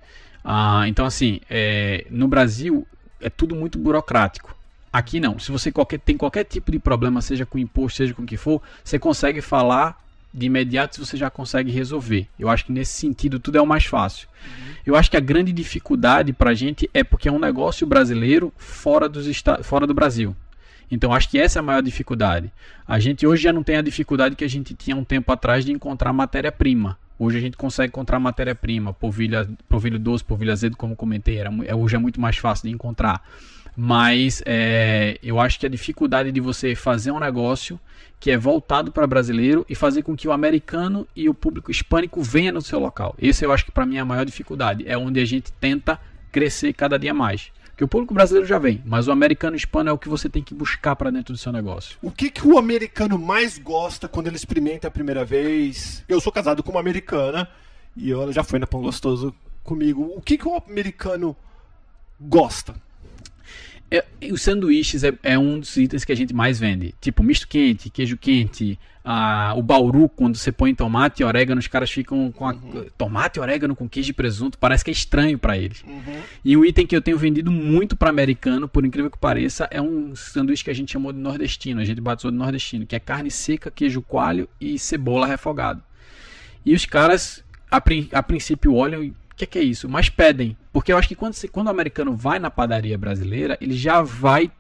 Ah, 0.44 0.84
então, 0.88 1.06
assim, 1.06 1.42
é, 1.50 2.06
no 2.10 2.28
Brasil 2.28 2.88
é 3.20 3.30
tudo 3.30 3.56
muito 3.56 3.80
burocrático. 3.80 4.56
Aqui 4.94 5.20
não. 5.20 5.38
Se 5.40 5.52
você 5.52 5.72
qualquer, 5.72 6.00
tem 6.00 6.16
qualquer 6.16 6.44
tipo 6.44 6.72
de 6.72 6.80
problema, 6.80 7.22
seja 7.22 7.46
com 7.46 7.58
imposto, 7.58 7.98
seja 7.98 8.14
com 8.14 8.24
o 8.24 8.26
que 8.26 8.38
for, 8.38 8.62
você 8.84 9.00
consegue 9.00 9.42
falar 9.42 10.00
de 10.34 10.46
imediato 10.46 11.04
você 11.04 11.18
já 11.18 11.30
consegue 11.30 11.72
resolver. 11.72 12.28
Eu 12.38 12.50
acho 12.50 12.66
que 12.66 12.72
nesse 12.72 12.94
sentido 12.94 13.40
tudo 13.40 13.58
é 13.58 13.62
o 13.62 13.68
mais 13.68 13.86
fácil. 13.86 14.28
Uhum. 14.46 14.74
Eu 14.86 14.96
acho 14.96 15.10
que 15.10 15.18
a 15.18 15.22
grande 15.22 15.52
dificuldade 15.52 16.34
para 16.34 16.52
a 16.52 16.54
gente 16.54 16.90
é 16.94 17.04
porque 17.04 17.28
é 17.28 17.32
um 17.32 17.40
negócio 17.40 17.86
brasileiro 17.88 18.54
fora, 18.58 19.10
dos 19.10 19.28
fora 19.64 19.88
do 19.88 19.94
Brasil. 19.94 20.36
Então 20.92 21.14
acho 21.14 21.30
que 21.30 21.40
essa 21.40 21.60
é 21.60 21.62
a 21.62 21.64
maior 21.64 21.82
dificuldade. 21.82 22.52
A 22.88 23.00
gente 23.00 23.26
hoje 23.26 23.44
já 23.44 23.54
não 23.54 23.64
tem 23.64 23.78
a 23.78 23.82
dificuldade 23.82 24.36
que 24.36 24.44
a 24.44 24.50
gente 24.50 24.74
tinha 24.74 24.96
um 24.96 25.04
tempo 25.04 25.32
atrás 25.32 25.66
de 25.66 25.72
encontrar 25.72 26.12
matéria-prima. 26.14 26.98
Hoje 27.18 27.38
a 27.38 27.42
gente 27.42 27.58
consegue 27.58 27.90
encontrar 27.90 28.18
matéria-prima, 28.18 28.94
polvilho, 28.94 29.58
polvilho 29.68 30.00
doce, 30.00 30.24
polvilho 30.24 30.54
azedo, 30.54 30.78
como 30.78 30.96
comentei, 30.96 31.38
era, 31.38 31.52
é, 31.66 31.76
hoje 31.76 31.96
é 31.96 32.00
muito 32.00 32.20
mais 32.20 32.38
fácil 32.38 32.70
de 32.70 32.74
encontrar. 32.74 33.22
Mas 33.82 34.44
é, 34.46 35.18
eu 35.24 35.40
acho 35.40 35.58
que 35.58 35.66
a 35.66 35.70
dificuldade 35.70 36.34
de 36.34 36.42
você 36.42 36.76
fazer 36.76 37.12
um 37.12 37.20
negócio 37.20 37.80
que 38.20 38.30
é 38.30 38.38
voltado 38.38 38.92
para 38.92 39.08
brasileiro 39.08 39.66
e 39.70 39.74
fazer 39.74 40.04
com 40.04 40.18
que 40.18 40.28
o 40.28 40.34
americano 40.34 41.08
e 41.16 41.30
o 41.30 41.34
público 41.34 41.72
hispânico 41.72 42.22
venha 42.22 42.52
no 42.52 42.62
seu 42.62 42.78
local. 42.78 43.16
Esse 43.18 43.46
eu 43.46 43.54
acho 43.54 43.64
que 43.64 43.72
para 43.72 43.86
mim 43.86 43.96
é 43.96 44.02
a 44.02 44.06
maior 44.06 44.26
dificuldade. 44.26 44.84
É 44.86 44.98
onde 44.98 45.22
a 45.22 45.24
gente 45.24 45.54
tenta 45.54 45.98
crescer 46.30 46.74
cada 46.74 47.00
dia 47.00 47.14
mais. 47.14 47.54
Que 47.78 47.84
o 47.86 47.88
público 47.88 48.14
brasileiro 48.14 48.46
já 48.46 48.60
vem, 48.60 48.84
mas 48.86 49.08
o 49.08 49.14
americano 49.14 49.56
hispano 49.56 49.90
é 49.90 49.94
o 49.94 49.98
que 49.98 50.10
você 50.10 50.28
tem 50.28 50.44
que 50.44 50.54
buscar 50.54 50.98
para 50.98 51.10
dentro 51.10 51.34
do 51.34 51.40
seu 51.40 51.54
negócio. 51.54 51.98
O 52.02 52.12
que, 52.12 52.30
que 52.30 52.46
o 52.46 52.58
americano 52.58 53.18
mais 53.18 53.58
gosta 53.58 54.10
quando 54.10 54.28
ele 54.28 54.36
experimenta 54.36 54.90
a 54.90 54.92
primeira 54.92 55.24
vez? 55.24 56.04
Eu 56.06 56.20
sou 56.20 56.34
casado 56.34 56.62
com 56.62 56.72
uma 56.72 56.82
americana 56.82 57.48
e 57.96 58.12
ela 58.12 58.34
já 58.34 58.44
foi 58.44 58.60
na 58.60 58.68
Pão 58.68 58.82
Gostoso 58.82 59.34
comigo. 59.64 60.12
O 60.18 60.22
que, 60.22 60.38
que 60.38 60.50
o 60.50 60.58
americano 60.58 61.34
gosta? 62.20 62.76
É, 63.92 64.06
os 64.32 64.42
sanduíches 64.42 65.04
é, 65.04 65.12
é, 65.24 65.38
um 65.38 65.60
dos 65.60 65.76
itens 65.76 66.06
que 66.06 66.12
a 66.12 66.16
gente 66.16 66.34
mais 66.34 66.60
vende. 66.60 66.94
Tipo, 67.02 67.24
misto 67.24 67.48
quente, 67.48 67.90
queijo 67.90 68.18
quente, 68.18 68.78
a, 69.04 69.56
o 69.58 69.64
bauru, 69.64 70.08
quando 70.08 70.36
você 70.36 70.52
põe 70.52 70.76
tomate 70.76 71.24
e 71.24 71.26
orégano, 71.26 71.58
os 71.58 71.68
caras 71.68 71.90
ficam 71.90 72.32
com 72.32 72.48
a, 72.48 72.54
uhum. 72.54 72.86
tomate 72.96 73.40
e 73.40 73.42
orégano 73.42 73.76
com 73.76 73.90
queijo 73.90 74.12
e 74.12 74.14
presunto, 74.14 74.60
parece 74.60 74.86
que 74.86 74.92
é 74.92 74.94
estranho 74.94 75.40
para 75.40 75.58
eles. 75.58 75.84
Uhum. 75.84 76.22
E 76.46 76.56
um 76.56 76.64
item 76.64 76.86
que 76.86 76.96
eu 76.96 77.02
tenho 77.02 77.18
vendido 77.18 77.52
muito 77.52 77.96
para 77.96 78.12
americano, 78.12 78.68
por 78.68 78.86
incrível 78.86 79.10
que 79.10 79.18
pareça, 79.18 79.68
é 79.72 79.82
um 79.82 80.16
sanduíche 80.16 80.64
que 80.64 80.70
a 80.70 80.76
gente 80.76 80.92
chamou 80.92 81.12
de 81.12 81.20
nordestino, 81.20 81.82
a 81.82 81.86
gente 81.86 82.00
batizou 82.00 82.30
de 82.30 82.38
nordestino, 82.38 82.86
que 82.86 82.96
é 82.96 83.00
carne 83.00 83.32
seca, 83.32 83.72
queijo 83.72 84.04
coalho 84.04 84.48
e 84.62 84.78
cebola 84.78 85.26
refogado. 85.26 85.82
E 86.64 86.76
os 86.76 86.86
caras, 86.86 87.44
a, 87.72 87.82
a 88.12 88.24
princípio, 88.24 88.76
olham 88.76 89.12
que, 89.40 89.46
que 89.46 89.60
é 89.60 89.64
isso? 89.64 89.88
Mas 89.88 90.10
pedem. 90.10 90.58
Porque 90.72 90.92
eu 90.92 90.98
acho 90.98 91.08
que 91.08 91.16
quando, 91.16 91.36
quando 91.52 91.68
o 91.68 91.72
americano 91.72 92.16
vai 92.16 92.40
na 92.40 92.52
padaria 92.52 92.98
brasileira, 92.98 93.58
ele 93.62 93.76
já 93.76 94.02
vai 94.02 94.52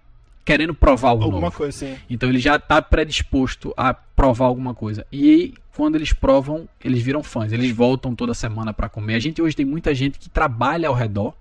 querendo 0.45 0.74
provar 0.74 1.09
algo 1.09 1.25
alguma 1.25 1.41
novo. 1.41 1.57
coisa, 1.57 1.77
sim. 1.77 1.95
Então 2.09 2.29
ele 2.29 2.39
já 2.39 2.55
está 2.55 2.81
predisposto 2.81 3.74
a 3.75 3.93
provar 3.93 4.45
alguma 4.45 4.74
coisa. 4.74 5.05
E 5.12 5.29
aí, 5.29 5.53
quando 5.75 5.95
eles 5.95 6.13
provam, 6.13 6.67
eles 6.83 7.01
viram 7.01 7.21
fãs. 7.21 7.51
Eles 7.51 7.71
voltam 7.71 8.15
toda 8.15 8.33
semana 8.33 8.74
para 8.74 8.89
comer. 8.89 9.15
A 9.15 9.19
gente 9.19 9.41
hoje 9.41 9.55
tem 9.55 9.65
muita 9.65 9.93
gente 9.93 10.17
que 10.17 10.29
trabalha 10.29 10.88
ao 10.88 10.95
redor, 10.95 11.33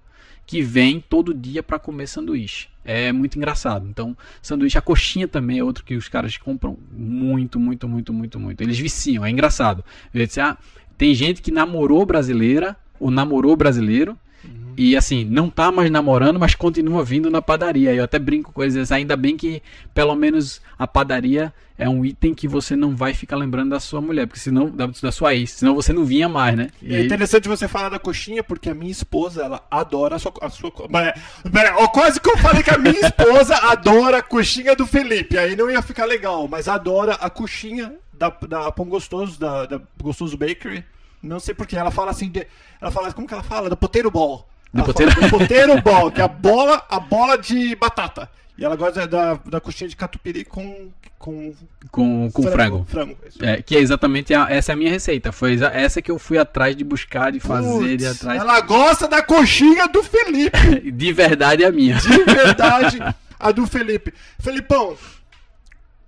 que 0.45 0.61
vem 0.61 1.01
todo 1.01 1.33
dia 1.33 1.63
para 1.63 1.79
comer 1.79 2.07
sanduíche. 2.07 2.69
É 2.85 3.13
muito 3.13 3.37
engraçado. 3.37 3.87
Então, 3.89 4.17
sanduíche, 4.43 4.79
a 4.79 4.83
coxinha 4.83 5.29
também 5.29 5.59
é 5.59 5.65
outro 5.65 5.85
que 5.85 5.95
os 5.95 6.09
caras 6.09 6.37
compram 6.37 6.77
muito, 6.91 7.61
muito, 7.61 7.89
muito, 7.89 8.13
muito, 8.13 8.41
muito. 8.41 8.61
Eles 8.63 8.79
viciam, 8.79 9.25
é 9.25 9.31
engraçado. 9.31 9.85
Eu 10.13 10.27
disse, 10.27 10.41
ah, 10.41 10.57
tem 10.97 11.15
gente 11.15 11.41
que 11.41 11.51
namorou 11.51 12.05
brasileira 12.05 12.77
o 12.99 13.11
namorou 13.11 13.57
brasileiro. 13.57 14.17
Uhum. 14.45 14.75
E 14.77 14.97
assim, 14.97 15.25
não 15.25 15.51
tá 15.51 15.73
mais 15.73 15.91
namorando, 15.91 16.39
mas 16.39 16.55
continua 16.55 17.05
vindo 17.05 17.31
na 17.31 17.43
padaria. 17.43 17.95
Eu 17.95 18.05
até 18.05 18.19
brinco 18.19 18.53
com 18.53 18.63
eles, 18.63 18.93
ainda 18.93 19.17
bem 19.17 19.37
que 19.37 19.63
pelo 19.93 20.15
menos 20.15 20.61
a 20.79 20.87
padaria 20.87 21.53
é 21.79 21.89
um 21.89 22.05
item 22.05 22.35
que 22.35 22.49
você 22.49 22.75
não 22.75 22.97
vai 22.97 23.15
ficar 23.15 23.37
lembrando 23.37 23.71
da 23.71 23.79
sua 23.79 24.01
mulher, 24.01 24.27
porque 24.27 24.41
senão 24.41 24.69
da, 24.69 24.87
da 24.87 25.13
sua 25.13 25.35
ex, 25.37 25.53
senão 25.53 25.77
você 25.77 25.93
não 25.93 26.05
vinha 26.05 26.29
mais, 26.29 26.57
né? 26.57 26.71
E 26.83 26.95
é 26.95 27.05
interessante 27.05 27.47
você 27.47 27.69
falar 27.69 27.89
da 27.89 28.01
coxinha, 28.01 28.43
porque 28.43 28.69
a 28.69 28.75
minha 28.75 28.91
esposa, 28.91 29.45
ela 29.45 29.65
adora 29.71 30.17
a 30.17 30.19
sua, 30.19 30.33
a 30.43 30.51
sua 30.51 30.73
mas, 30.91 31.15
mas, 31.51 31.87
quase 31.93 32.21
que 32.21 32.29
eu 32.29 32.37
falei 32.39 32.65
que 32.65 32.71
a 32.71 32.79
minha 32.79 32.99
esposa 32.99 33.55
adora 33.71 34.19
a 34.19 34.23
coxinha 34.23 34.75
do 34.75 34.87
Felipe, 34.87 35.39
aí 35.39 35.55
não 35.55 35.71
ia 35.71 35.81
ficar 35.81 36.05
legal, 36.05 36.49
mas 36.49 36.67
adora 36.67 37.15
a 37.15 37.31
coxinha 37.31 37.95
da, 38.13 38.29
da 38.29 38.73
Pão 38.73 38.87
Gostoso, 38.87 39.39
da, 39.39 39.65
da 39.67 39.81
Gostoso 40.03 40.37
Bakery. 40.37 40.85
Não 41.23 41.41
sei 41.41 41.55
porquê. 41.55 41.77
Ela 41.77 41.91
fala 41.91 42.11
assim. 42.11 42.29
De, 42.29 42.47
ela 42.81 42.91
fala. 42.91 43.13
Como 43.13 43.27
que 43.27 43.35
ela 43.35 43.43
fala? 43.43 43.69
Do 43.69 43.77
poteiro 43.77 44.11
ball. 44.11 44.47
Do 44.73 44.85
poteiro... 44.85 45.15
do 45.15 45.31
poteiro 45.31 45.81
ball, 45.81 46.11
que 46.11 46.21
é 46.21 46.25
a 46.25 46.29
bola, 46.29 46.85
a 46.89 47.01
bola 47.01 47.37
de 47.37 47.75
batata. 47.77 48.31
E 48.57 48.65
ela 48.65 48.75
gosta 48.75 49.07
da, 49.07 49.35
da 49.35 49.61
coxinha 49.61 49.89
de 49.89 49.97
catupiry 49.97 50.45
com. 50.45 50.91
Com, 51.19 51.53
com, 51.91 52.31
com 52.31 52.43
frango. 52.45 52.87
frango. 52.89 53.17
frango 53.17 53.19
é, 53.41 53.61
que 53.61 53.75
é 53.75 53.81
exatamente 53.81 54.33
a, 54.33 54.47
essa 54.49 54.71
é 54.71 54.75
a 54.75 54.77
minha 54.77 54.91
receita. 54.91 55.33
Foi 55.33 55.59
essa 55.73 56.01
que 56.01 56.13
eu 56.13 56.19
fui 56.19 56.39
atrás 56.39 56.77
de 56.77 56.85
buscar, 56.85 57.33
de 57.33 57.41
fazer, 57.41 57.69
Puts, 57.69 57.97
de 57.99 58.07
atrás. 58.07 58.41
Ela 58.41 58.61
gosta 58.61 59.09
da 59.09 59.21
coxinha 59.21 59.89
do 59.89 60.01
Felipe. 60.03 60.57
de 60.93 61.13
verdade 61.13 61.65
a 61.65 61.73
minha. 61.73 61.97
De 61.97 62.25
verdade 62.25 62.99
a 63.39 63.51
do 63.51 63.67
Felipe. 63.67 64.15
Felipão, 64.39 64.97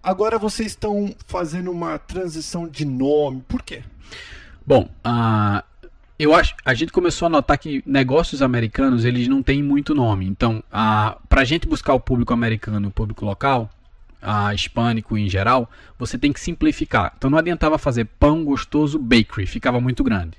agora 0.03 0.39
vocês 0.39 0.69
estão 0.69 1.15
fazendo 1.27 1.73
uma 1.73 1.99
transição 1.99 2.69
de 2.69 2.85
nome. 2.85 3.43
Por 3.49 3.63
quê? 3.63 3.83
Bom, 4.71 4.89
uh, 5.05 5.61
eu 6.17 6.33
acho, 6.33 6.55
a 6.65 6.75
gente 6.75 6.93
começou 6.93 7.27
a 7.27 7.29
notar 7.29 7.59
que 7.59 7.83
negócios 7.85 8.41
americanos 8.41 9.05
eles 9.05 9.27
não 9.27 9.43
têm 9.43 9.65
muito 9.65 9.97
nome. 9.97 10.25
Então, 10.29 10.63
para 10.71 11.41
a 11.41 11.45
gente 11.45 11.67
buscar 11.67 11.93
o 11.93 11.99
público 11.99 12.33
americano, 12.33 12.87
o 12.87 12.91
público 12.93 13.25
local, 13.25 13.69
uh, 14.23 14.55
hispânico 14.55 15.19
em 15.19 15.29
geral, 15.29 15.69
você 15.99 16.17
tem 16.17 16.33
que 16.33 16.39
simplificar. 16.39 17.15
Então, 17.19 17.29
não 17.29 17.37
adiantava 17.37 17.79
fazer 17.79 18.05
pão 18.05 18.45
gostoso 18.45 18.97
bakery, 18.97 19.45
ficava 19.45 19.81
muito 19.81 20.05
grande. 20.05 20.39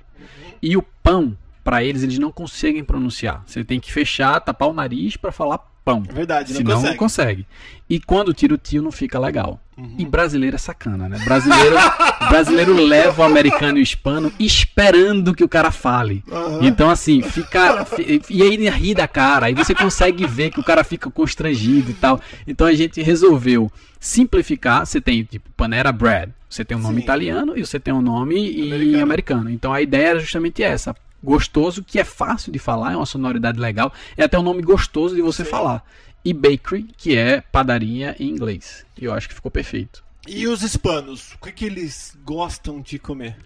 E 0.62 0.78
o 0.78 0.82
pão, 1.02 1.36
para 1.62 1.84
eles, 1.84 2.02
eles 2.02 2.18
não 2.18 2.32
conseguem 2.32 2.82
pronunciar. 2.82 3.42
Você 3.46 3.62
tem 3.62 3.78
que 3.78 3.92
fechar, 3.92 4.40
tapar 4.40 4.70
o 4.70 4.72
nariz 4.72 5.14
para 5.14 5.30
falar 5.30 5.58
pão. 5.84 6.02
É 6.08 6.12
verdade, 6.12 6.52
não 6.52 6.58
Senão 6.58 6.74
consegue. 6.76 6.90
não 6.90 6.96
consegue. 6.96 7.46
E 7.88 8.00
quando 8.00 8.32
tira 8.32 8.54
o 8.54 8.58
tio, 8.58 8.82
não 8.82 8.92
fica 8.92 9.18
legal. 9.18 9.60
Uhum. 9.76 9.96
E 9.98 10.04
brasileiro 10.04 10.56
é 10.56 10.58
sacana, 10.58 11.08
né? 11.08 11.18
Brasileiro, 11.24 11.76
brasileiro 12.28 12.74
leva 12.74 13.22
o 13.22 13.24
americano 13.24 13.78
e 13.78 13.80
o 13.80 13.82
hispano 13.82 14.32
esperando 14.38 15.34
que 15.34 15.44
o 15.44 15.48
cara 15.48 15.70
fale. 15.70 16.22
Uhum. 16.30 16.62
Então, 16.62 16.88
assim, 16.88 17.20
fica. 17.22 17.86
E 18.30 18.42
aí 18.42 18.68
ri 18.68 18.94
da 18.94 19.08
cara. 19.08 19.46
Aí 19.46 19.54
você 19.54 19.74
consegue 19.74 20.26
ver 20.26 20.50
que 20.50 20.60
o 20.60 20.64
cara 20.64 20.84
fica 20.84 21.10
constrangido 21.10 21.90
e 21.90 21.94
tal. 21.94 22.20
Então 22.46 22.66
a 22.66 22.72
gente 22.72 23.02
resolveu 23.02 23.70
simplificar. 23.98 24.86
Você 24.86 25.00
tem, 25.00 25.24
tipo, 25.24 25.50
Panera 25.56 25.92
Bread. 25.92 26.32
Você 26.48 26.64
tem 26.64 26.76
um 26.76 26.80
nome 26.80 26.96
Sim. 26.96 27.02
italiano 27.02 27.56
e 27.56 27.64
você 27.64 27.80
tem 27.80 27.94
um 27.94 28.02
nome 28.02 28.36
americano. 28.36 29.02
americano. 29.02 29.50
Então 29.50 29.72
a 29.72 29.80
ideia 29.80 30.08
era 30.08 30.20
justamente 30.20 30.62
essa 30.62 30.94
gostoso, 31.22 31.82
que 31.84 31.98
é 31.98 32.04
fácil 32.04 32.52
de 32.52 32.58
falar, 32.58 32.92
é 32.92 32.96
uma 32.96 33.06
sonoridade 33.06 33.58
legal, 33.58 33.92
é 34.16 34.24
até 34.24 34.38
um 34.38 34.42
nome 34.42 34.62
gostoso 34.62 35.14
de 35.14 35.22
você 35.22 35.44
Sim. 35.44 35.50
falar. 35.50 35.84
E 36.24 36.32
bakery, 36.32 36.88
que 36.96 37.16
é 37.16 37.40
padaria 37.40 38.14
em 38.18 38.28
inglês. 38.28 38.86
E 39.00 39.04
eu 39.04 39.12
acho 39.12 39.28
que 39.28 39.34
ficou 39.34 39.50
perfeito. 39.50 40.04
E 40.26 40.46
os 40.46 40.62
hispanos, 40.62 41.32
o 41.32 41.38
que, 41.38 41.52
que 41.52 41.64
eles 41.64 42.16
gostam 42.24 42.80
de 42.80 42.98
comer? 42.98 43.36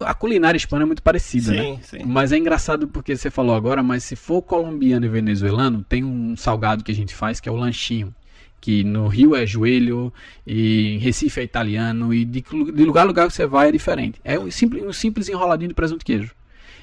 A 0.00 0.14
culinária 0.14 0.56
hispana 0.56 0.82
é 0.82 0.86
muito 0.86 1.02
parecida, 1.02 1.52
sim, 1.52 1.56
né? 1.56 1.78
Sim. 1.82 2.04
Mas 2.04 2.32
é 2.32 2.38
engraçado 2.38 2.88
porque 2.88 3.16
você 3.16 3.30
falou 3.30 3.54
agora, 3.54 3.82
mas 3.82 4.02
se 4.02 4.16
for 4.16 4.42
colombiano 4.42 5.04
e 5.04 5.08
venezuelano, 5.08 5.84
tem 5.88 6.02
um 6.02 6.34
salgado 6.36 6.82
que 6.82 6.90
a 6.90 6.94
gente 6.94 7.14
faz 7.14 7.38
que 7.38 7.48
é 7.48 7.52
o 7.52 7.56
lanchinho 7.56 8.12
que 8.60 8.84
no 8.84 9.08
Rio 9.08 9.34
é 9.34 9.46
joelho 9.46 10.12
e 10.46 10.94
em 10.94 10.98
Recife 10.98 11.40
é 11.40 11.42
italiano 11.42 12.12
e 12.12 12.24
de, 12.24 12.42
de 12.42 12.84
lugar 12.84 13.02
a 13.02 13.04
lugar 13.04 13.26
que 13.26 13.32
você 13.32 13.46
vai 13.46 13.68
é 13.68 13.72
diferente. 13.72 14.20
É 14.22 14.38
um 14.38 14.50
simples, 14.50 14.84
um 14.84 14.92
simples 14.92 15.28
enroladinho 15.28 15.68
de 15.68 15.74
presunto 15.74 16.02
e 16.02 16.04
queijo. 16.04 16.34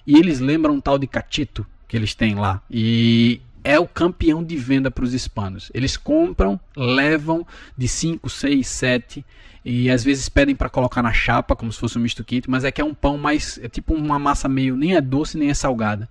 E 0.07 0.17
eles 0.17 0.39
lembram 0.39 0.75
um 0.75 0.79
tal 0.79 0.97
de 0.97 1.05
catito 1.05 1.67
que 1.85 1.97
eles 1.97 2.15
têm 2.15 2.33
lá. 2.33 2.61
E 2.71 3.41
é 3.61 3.77
o 3.77 3.85
campeão 3.85 4.41
de 4.41 4.55
venda 4.55 4.89
para 4.89 5.03
os 5.03 5.13
hispanos. 5.13 5.69
Eles 5.73 5.97
compram, 5.97 6.57
levam 6.75 7.45
de 7.77 7.89
5, 7.89 8.29
6, 8.29 8.65
7 8.65 9.25
e 9.69 9.91
às 9.91 10.01
vezes 10.01 10.29
pedem 10.29 10.55
para 10.55 10.69
colocar 10.69 11.03
na 11.03 11.11
chapa 11.11 11.53
como 11.53 11.73
se 11.73 11.77
fosse 11.77 11.97
um 11.97 12.01
misto 12.01 12.23
quente, 12.23 12.49
mas 12.49 12.63
é 12.63 12.71
que 12.71 12.79
é 12.79 12.85
um 12.85 12.93
pão 12.93 13.17
mais 13.17 13.59
é 13.61 13.67
tipo 13.67 13.93
uma 13.93 14.17
massa 14.17 14.47
meio 14.47 14.77
nem 14.77 14.95
é 14.95 15.01
doce 15.01 15.37
nem 15.37 15.49
é 15.49 15.53
salgada. 15.53 16.07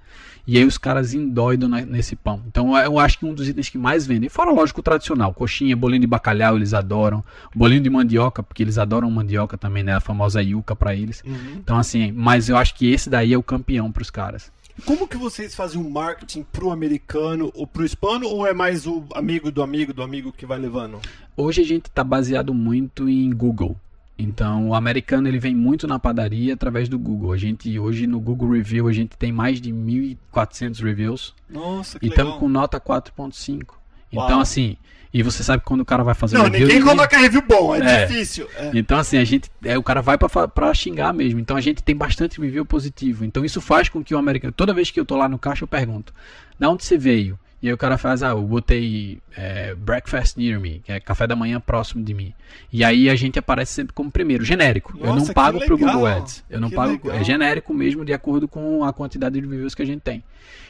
E 0.46 0.58
aí 0.58 0.64
os 0.64 0.76
caras 0.76 1.14
endoidam 1.14 1.68
nesse 1.68 2.14
pão. 2.14 2.42
Então 2.46 2.76
eu 2.76 2.98
acho 2.98 3.18
que 3.18 3.24
um 3.24 3.32
dos 3.32 3.48
itens 3.48 3.70
que 3.70 3.78
mais 3.78 4.06
vendem, 4.06 4.28
fora 4.28 4.52
lógico 4.52 4.80
o 4.80 4.82
tradicional, 4.82 5.32
coxinha, 5.32 5.74
bolinho 5.74 6.02
de 6.02 6.06
bacalhau, 6.06 6.54
eles 6.54 6.74
adoram, 6.74 7.24
bolinho 7.54 7.80
de 7.80 7.88
mandioca, 7.88 8.42
porque 8.42 8.62
eles 8.62 8.76
adoram 8.76 9.10
mandioca 9.10 9.56
também, 9.56 9.82
né, 9.82 9.94
a 9.94 10.00
famosa 10.00 10.42
yuca 10.42 10.76
para 10.76 10.94
eles. 10.94 11.22
Uhum. 11.26 11.54
Então 11.56 11.78
assim, 11.78 12.12
mas 12.12 12.50
eu 12.50 12.58
acho 12.58 12.74
que 12.74 12.92
esse 12.92 13.08
daí 13.08 13.32
é 13.32 13.38
o 13.38 13.42
campeão 13.42 13.90
para 13.90 14.02
os 14.02 14.10
caras. 14.10 14.52
Como 14.84 15.08
que 15.08 15.16
vocês 15.16 15.54
fazem 15.54 15.80
o 15.80 15.90
marketing 15.90 16.44
pro 16.52 16.70
americano 16.70 17.50
ou 17.54 17.66
pro 17.66 17.84
hispano 17.84 18.28
ou 18.28 18.46
é 18.46 18.52
mais 18.52 18.86
o 18.86 19.02
amigo 19.14 19.50
do 19.50 19.62
amigo 19.62 19.94
do 19.94 20.02
amigo 20.02 20.30
que 20.30 20.44
vai 20.44 20.58
levando? 20.58 21.00
Hoje 21.36 21.60
a 21.62 21.64
gente 21.64 21.86
está 21.86 22.02
baseado 22.02 22.54
muito 22.54 23.08
em 23.08 23.30
Google. 23.30 23.76
Então, 24.18 24.68
o 24.70 24.74
americano 24.74 25.28
ele 25.28 25.38
vem 25.38 25.54
muito 25.54 25.86
na 25.86 25.98
padaria 25.98 26.54
através 26.54 26.88
do 26.88 26.98
Google. 26.98 27.32
A 27.32 27.36
gente 27.36 27.78
hoje 27.78 28.06
no 28.06 28.18
Google 28.18 28.50
Review 28.52 28.88
a 28.88 28.92
gente 28.92 29.14
tem 29.16 29.30
mais 29.30 29.60
de 29.60 29.70
1.400 29.70 30.82
reviews. 30.82 31.34
Nossa, 31.50 31.98
que 31.98 32.06
E 32.06 32.08
estamos 32.08 32.36
com 32.38 32.48
nota 32.48 32.80
4.5. 32.80 33.74
Então, 34.10 34.26
Uau. 34.30 34.40
assim, 34.40 34.78
e 35.12 35.22
você 35.22 35.42
sabe 35.42 35.62
quando 35.66 35.82
o 35.82 35.84
cara 35.84 36.02
vai 36.02 36.14
fazer 36.14 36.38
Não, 36.38 36.44
review. 36.44 36.66
ninguém 36.66 36.82
coloca 36.82 37.18
review 37.18 37.42
bom, 37.46 37.74
é, 37.74 37.80
É. 38.04 38.06
difícil. 38.06 38.48
É. 38.56 38.70
Então, 38.74 38.98
assim, 38.98 39.18
a 39.18 39.24
gente. 39.24 39.50
É, 39.62 39.76
o 39.76 39.82
cara 39.82 40.00
vai 40.00 40.16
pra, 40.16 40.48
pra 40.48 40.72
xingar 40.72 41.12
mesmo. 41.12 41.38
Então 41.38 41.54
a 41.54 41.60
gente 41.60 41.82
tem 41.82 41.94
bastante 41.94 42.40
review 42.40 42.64
positivo. 42.64 43.22
Então 43.22 43.44
isso 43.44 43.60
faz 43.60 43.90
com 43.90 44.02
que 44.02 44.14
o 44.14 44.18
americano. 44.18 44.52
Toda 44.56 44.72
vez 44.72 44.90
que 44.90 44.98
eu 44.98 45.04
tô 45.04 45.14
lá 45.16 45.28
no 45.28 45.38
caixa, 45.38 45.64
eu 45.64 45.68
pergunto: 45.68 46.14
da 46.58 46.70
onde 46.70 46.84
você 46.84 46.96
veio? 46.96 47.38
E 47.62 47.68
aí 47.68 47.72
o 47.72 47.76
cara 47.78 47.96
faz, 47.96 48.22
ah, 48.22 48.28
eu 48.30 48.42
botei 48.42 49.18
é, 49.34 49.74
breakfast 49.74 50.36
near 50.36 50.60
me, 50.60 50.80
que 50.84 50.92
é 50.92 51.00
café 51.00 51.26
da 51.26 51.34
manhã 51.34 51.58
próximo 51.58 52.04
de 52.04 52.12
mim. 52.12 52.34
E 52.70 52.84
aí 52.84 53.08
a 53.08 53.14
gente 53.16 53.38
aparece 53.38 53.72
sempre 53.72 53.94
como 53.94 54.10
primeiro, 54.10 54.44
genérico. 54.44 54.92
eu 54.98 55.06
Nossa, 55.06 55.18
não 55.18 55.26
que 55.26 55.32
pago 55.34 55.58
pro. 55.64 55.78
Google 55.78 56.06
Ads. 56.06 56.44
Eu 56.50 56.60
não 56.60 56.68
Que 56.68 56.76
pago. 56.76 56.92
legal. 56.92 57.16
É 57.20 57.24
genérico 57.24 57.72
mesmo, 57.72 58.04
de 58.04 58.12
acordo 58.12 58.46
com 58.46 58.84
a 58.84 58.92
quantidade 58.92 59.40
de 59.40 59.46
reviews 59.46 59.74
que 59.74 59.82
a 59.82 59.86
gente 59.86 60.02
tem. 60.02 60.22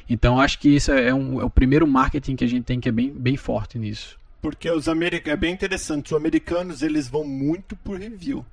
Então 0.08 0.40
acho 0.40 0.58
que 0.60 0.68
isso 0.76 0.92
é, 0.92 1.12
um- 1.12 1.40
é 1.40 1.44
o 1.44 1.50
primeiro 1.50 1.86
marketing 1.86 2.36
que 2.36 2.44
a 2.44 2.48
gente 2.48 2.64
tem 2.64 2.78
que 2.78 2.88
é 2.88 2.92
bem, 2.92 3.10
bem 3.10 3.36
forte 3.36 3.78
nisso. 3.78 4.16
Porque 4.40 4.70
os 4.70 4.88
americanos, 4.88 5.32
é 5.32 5.36
bem 5.36 5.52
interessante, 5.52 6.06
os 6.14 6.16
americanos 6.16 6.82
eles 6.82 7.08
vão 7.08 7.24
muito 7.24 7.74
por 7.74 7.98
review. 7.98 8.46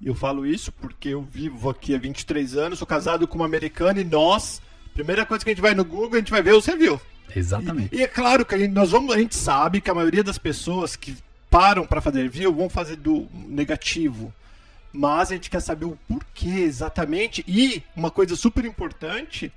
E 0.00 0.06
eu 0.06 0.14
falo 0.14 0.46
isso 0.46 0.70
porque 0.72 1.08
eu 1.08 1.20
vivo 1.20 1.68
aqui 1.68 1.94
há 1.94 1.98
23 1.98 2.56
anos, 2.56 2.78
sou 2.78 2.86
casado 2.86 3.26
com 3.26 3.36
uma 3.36 3.44
americana 3.44 4.00
e 4.00 4.04
nós, 4.04 4.62
primeira 4.94 5.26
coisa 5.26 5.44
que 5.44 5.50
a 5.50 5.52
gente 5.52 5.60
vai 5.60 5.74
no 5.74 5.84
Google, 5.84 6.14
a 6.14 6.18
gente 6.18 6.30
vai 6.30 6.40
ver 6.42 6.54
os 6.54 6.64
reviews. 6.64 7.00
Exatamente. 7.34 7.94
E, 7.94 7.98
e 7.98 8.02
é 8.02 8.06
claro 8.06 8.44
que 8.44 8.54
a 8.54 8.58
gente, 8.58 8.72
nós 8.72 8.90
vamos, 8.90 9.14
a 9.14 9.18
gente 9.18 9.36
sabe 9.36 9.80
que 9.80 9.90
a 9.90 9.94
maioria 9.94 10.24
das 10.24 10.38
pessoas 10.38 10.96
que 10.96 11.16
param 11.50 11.86
para 11.86 12.00
fazer 12.00 12.22
review 12.22 12.54
vão 12.54 12.68
fazer 12.68 12.96
do 12.96 13.28
negativo. 13.32 14.32
Mas 14.92 15.30
a 15.30 15.34
gente 15.34 15.50
quer 15.50 15.60
saber 15.60 15.84
o 15.84 15.98
porquê 16.08 16.48
exatamente. 16.48 17.44
E 17.46 17.82
uma 17.94 18.10
coisa 18.10 18.34
super 18.36 18.64
importante 18.64 19.52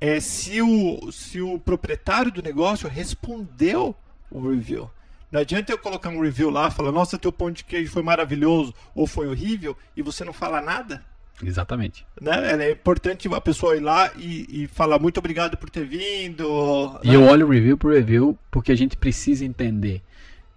é 0.00 0.20
se 0.20 0.60
o, 0.62 1.10
se 1.10 1.40
o 1.40 1.58
proprietário 1.58 2.30
do 2.30 2.42
negócio 2.42 2.88
respondeu 2.88 3.94
o 4.30 4.48
review. 4.48 4.90
Não 5.30 5.40
adianta 5.40 5.72
eu 5.72 5.78
colocar 5.78 6.08
um 6.08 6.22
review 6.22 6.48
lá, 6.48 6.70
falar, 6.70 6.92
nossa, 6.92 7.18
teu 7.18 7.32
pão 7.32 7.50
de 7.50 7.64
queijo 7.64 7.92
foi 7.92 8.02
maravilhoso 8.02 8.74
ou 8.94 9.06
foi 9.06 9.28
horrível, 9.28 9.76
e 9.94 10.00
você 10.00 10.24
não 10.24 10.32
fala 10.32 10.60
nada. 10.60 11.04
Exatamente. 11.42 12.04
Né? 12.20 12.66
É 12.66 12.72
importante 12.72 13.28
a 13.32 13.40
pessoa 13.40 13.76
ir 13.76 13.80
lá 13.80 14.10
e, 14.16 14.64
e 14.64 14.66
falar 14.66 14.98
muito 14.98 15.18
obrigado 15.18 15.56
por 15.56 15.70
ter 15.70 15.84
vindo. 15.84 16.98
E 17.02 17.14
eu 17.14 17.24
olho 17.24 17.48
review 17.48 17.76
por 17.76 17.92
review 17.92 18.38
porque 18.50 18.72
a 18.72 18.76
gente 18.76 18.96
precisa 18.96 19.44
entender. 19.44 20.02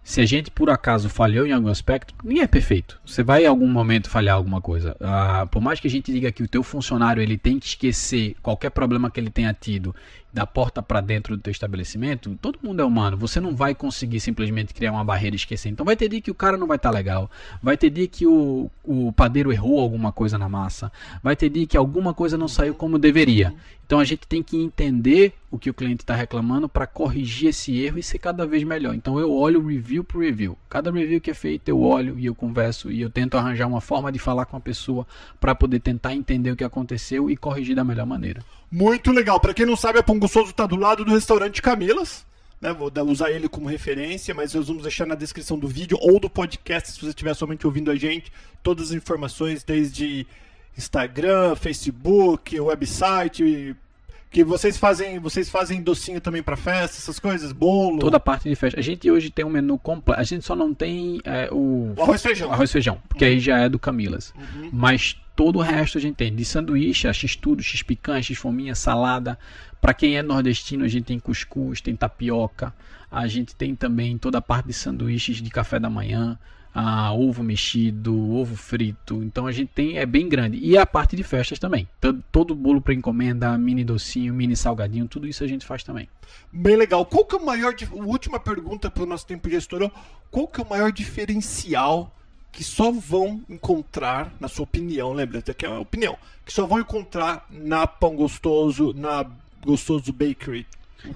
Se 0.03 0.19
a 0.19 0.25
gente 0.25 0.49
por 0.49 0.69
acaso 0.69 1.09
falhou 1.09 1.45
em 1.45 1.51
algum 1.51 1.67
aspecto, 1.67 2.13
ninguém 2.23 2.41
é 2.41 2.47
perfeito. 2.47 2.99
Você 3.05 3.21
vai 3.21 3.43
em 3.43 3.47
algum 3.47 3.67
momento 3.67 4.09
falhar 4.09 4.35
alguma 4.35 4.59
coisa. 4.59 4.95
Ah, 4.99 5.47
por 5.49 5.61
mais 5.61 5.79
que 5.79 5.87
a 5.87 5.89
gente 5.91 6.11
diga 6.11 6.31
que 6.31 6.41
o 6.41 6.47
teu 6.47 6.63
funcionário 6.63 7.21
ele 7.21 7.37
tem 7.37 7.59
que 7.59 7.67
esquecer 7.67 8.35
qualquer 8.41 8.71
problema 8.71 9.11
que 9.11 9.19
ele 9.19 9.29
tenha 9.29 9.53
tido 9.53 9.95
da 10.33 10.45
porta 10.45 10.81
para 10.81 11.01
dentro 11.01 11.35
do 11.35 11.41
teu 11.41 11.51
estabelecimento, 11.51 12.37
todo 12.41 12.59
mundo 12.63 12.81
é 12.81 12.85
humano. 12.85 13.17
Você 13.17 13.39
não 13.39 13.55
vai 13.55 13.75
conseguir 13.75 14.19
simplesmente 14.19 14.73
criar 14.73 14.91
uma 14.91 15.03
barreira 15.03 15.35
e 15.35 15.37
esquecer. 15.37 15.69
Então 15.69 15.85
vai 15.85 15.95
ter 15.95 16.07
dia 16.07 16.21
que 16.21 16.31
o 16.31 16.35
cara 16.35 16.57
não 16.57 16.67
vai 16.67 16.77
estar 16.77 16.91
legal. 16.91 17.29
Vai 17.61 17.75
ter 17.75 17.89
dia 17.89 18.07
que 18.07 18.25
o, 18.25 18.69
o 18.83 19.11
padeiro 19.11 19.51
errou 19.51 19.79
alguma 19.79 20.11
coisa 20.11 20.37
na 20.37 20.47
massa. 20.47 20.91
Vai 21.21 21.35
ter 21.35 21.49
dia 21.49 21.67
que 21.67 21.77
alguma 21.77 22.13
coisa 22.13 22.37
não 22.37 22.47
saiu 22.47 22.73
como 22.73 22.97
deveria. 22.97 23.53
Então 23.85 23.99
a 23.99 24.05
gente 24.05 24.25
tem 24.25 24.41
que 24.41 24.55
entender 24.55 25.33
o 25.51 25.59
que 25.59 25.69
o 25.69 25.73
cliente 25.73 26.03
está 26.03 26.15
reclamando 26.15 26.69
para 26.69 26.87
corrigir 26.87 27.49
esse 27.49 27.77
erro 27.77 27.99
e 27.99 28.03
ser 28.03 28.19
cada 28.19 28.45
vez 28.45 28.63
melhor. 28.63 28.95
Então 28.95 29.19
eu 29.19 29.33
olho 29.33 29.67
review 29.67 30.01
por 30.01 30.23
review. 30.23 30.57
Cada 30.69 30.89
review 30.89 31.19
que 31.19 31.29
é 31.29 31.33
feito 31.33 31.67
eu 31.67 31.81
olho 31.81 32.17
e 32.17 32.25
eu 32.25 32.33
converso 32.33 32.89
e 32.89 33.01
eu 33.01 33.09
tento 33.09 33.37
arranjar 33.37 33.67
uma 33.67 33.81
forma 33.81 34.09
de 34.09 34.17
falar 34.17 34.45
com 34.45 34.55
a 34.55 34.61
pessoa 34.61 35.05
para 35.41 35.53
poder 35.53 35.81
tentar 35.81 36.15
entender 36.15 36.51
o 36.51 36.55
que 36.55 36.63
aconteceu 36.63 37.29
e 37.29 37.35
corrigir 37.35 37.75
da 37.75 37.83
melhor 37.83 38.05
maneira. 38.05 38.41
Muito 38.71 39.11
legal. 39.11 39.39
Pra 39.39 39.53
quem 39.53 39.65
não 39.65 39.75
sabe, 39.75 39.99
a 39.99 40.03
Pão 40.03 40.17
Gostoso 40.17 40.53
tá 40.53 40.65
do 40.65 40.75
lado 40.77 41.03
do 41.03 41.11
restaurante 41.11 41.61
Camilas. 41.61 42.25
Né? 42.61 42.71
Vou 42.71 42.89
dar- 42.89 43.03
usar 43.03 43.31
ele 43.31 43.49
como 43.49 43.67
referência, 43.67 44.33
mas 44.33 44.53
nós 44.53 44.67
vamos 44.67 44.83
deixar 44.83 45.05
na 45.05 45.15
descrição 45.15 45.57
do 45.57 45.67
vídeo 45.67 45.97
ou 45.99 46.19
do 46.19 46.29
podcast, 46.29 46.91
se 46.91 46.99
você 46.99 47.07
estiver 47.09 47.33
somente 47.33 47.65
ouvindo 47.65 47.89
a 47.91 47.95
gente, 47.95 48.31
todas 48.63 48.89
as 48.89 48.93
informações, 48.95 49.63
desde 49.63 50.25
Instagram, 50.77 51.55
Facebook, 51.55 52.59
website. 52.59 53.75
Que 54.29 54.45
vocês 54.45 54.77
fazem, 54.77 55.19
vocês 55.19 55.49
fazem 55.49 55.81
docinho 55.81 56.21
também 56.21 56.41
pra 56.41 56.55
festa, 56.55 56.95
essas 56.97 57.19
coisas, 57.19 57.51
bolo, 57.51 57.99
Toda 57.99 58.17
parte 58.17 58.47
de 58.47 58.55
festa. 58.55 58.79
A 58.79 58.83
gente 58.83 59.11
hoje 59.11 59.29
tem 59.29 59.43
um 59.43 59.49
menu 59.49 59.77
completo. 59.77 60.21
A 60.21 60.23
gente 60.23 60.45
só 60.45 60.55
não 60.55 60.73
tem 60.73 61.19
é, 61.25 61.49
o 61.51 61.93
o 61.97 62.01
arroz 62.01 62.21
feijão. 62.21 62.49
arroz 62.49 62.69
e 62.69 62.73
feijão, 62.73 62.97
porque 63.09 63.25
aí 63.25 63.41
já 63.41 63.57
é 63.59 63.67
do 63.67 63.77
Camilas. 63.77 64.33
Mas 64.71 65.17
todo 65.35 65.59
o 65.59 65.61
resto 65.61 65.97
a 65.97 66.01
gente 66.01 66.15
tem. 66.15 66.35
De 66.35 66.45
sanduíche, 66.45 67.07
a 67.07 67.13
x-tudo, 67.13 67.61
x-picanha, 67.61 68.21
x-fominha, 68.21 68.75
salada. 68.75 69.37
Para 69.79 69.93
quem 69.93 70.17
é 70.17 70.21
nordestino, 70.21 70.85
a 70.85 70.87
gente 70.87 71.05
tem 71.05 71.19
cuscuz, 71.19 71.81
tem 71.81 71.95
tapioca. 71.95 72.73
A 73.09 73.27
gente 73.27 73.55
tem 73.55 73.75
também 73.75 74.17
toda 74.17 74.37
a 74.37 74.41
parte 74.41 74.67
de 74.67 74.73
sanduíches 74.73 75.41
de 75.41 75.49
café 75.49 75.79
da 75.79 75.89
manhã. 75.89 76.37
ah, 76.73 77.11
ovo 77.13 77.43
mexido, 77.43 78.15
ovo 78.31 78.55
frito. 78.55 79.21
Então 79.23 79.45
a 79.45 79.51
gente 79.51 79.71
tem, 79.73 79.97
é 79.97 80.05
bem 80.05 80.29
grande. 80.29 80.57
E 80.57 80.77
a 80.77 80.85
parte 80.85 81.15
de 81.15 81.23
festas 81.23 81.59
também. 81.59 81.87
Todo, 81.99 82.23
todo 82.31 82.55
bolo 82.55 82.81
para 82.81 82.93
encomenda, 82.93 83.57
mini 83.57 83.83
docinho, 83.83 84.33
mini 84.33 84.55
salgadinho, 84.55 85.07
tudo 85.07 85.27
isso 85.27 85.43
a 85.43 85.47
gente 85.47 85.65
faz 85.65 85.83
também. 85.83 86.07
Bem 86.51 86.77
legal. 86.77 87.05
Qual 87.05 87.25
que 87.25 87.35
é 87.35 87.37
o 87.37 87.45
maior. 87.45 87.73
Última 87.91 88.39
pergunta 88.39 88.89
pro 88.89 89.05
nosso 89.05 89.27
tempo 89.27 89.49
já 89.49 89.57
estourou. 89.57 89.91
Qual 90.29 90.47
que 90.47 90.61
é 90.61 90.63
o 90.63 90.69
maior 90.69 90.91
diferencial 90.91 92.15
que 92.51 92.63
só 92.63 92.91
vão 92.91 93.41
encontrar, 93.49 94.33
na 94.39 94.47
sua 94.47 94.63
opinião, 94.63 95.13
lembra? 95.13 95.39
Aqui 95.39 95.65
é 95.65 95.69
uma 95.69 95.79
opinião. 95.79 96.17
Que 96.45 96.51
só 96.51 96.65
vão 96.65 96.79
encontrar 96.79 97.45
na 97.49 97.87
Pão 97.87 98.15
Gostoso, 98.15 98.93
na 98.93 99.25
Gostoso 99.63 100.11
Bakery. 100.11 100.67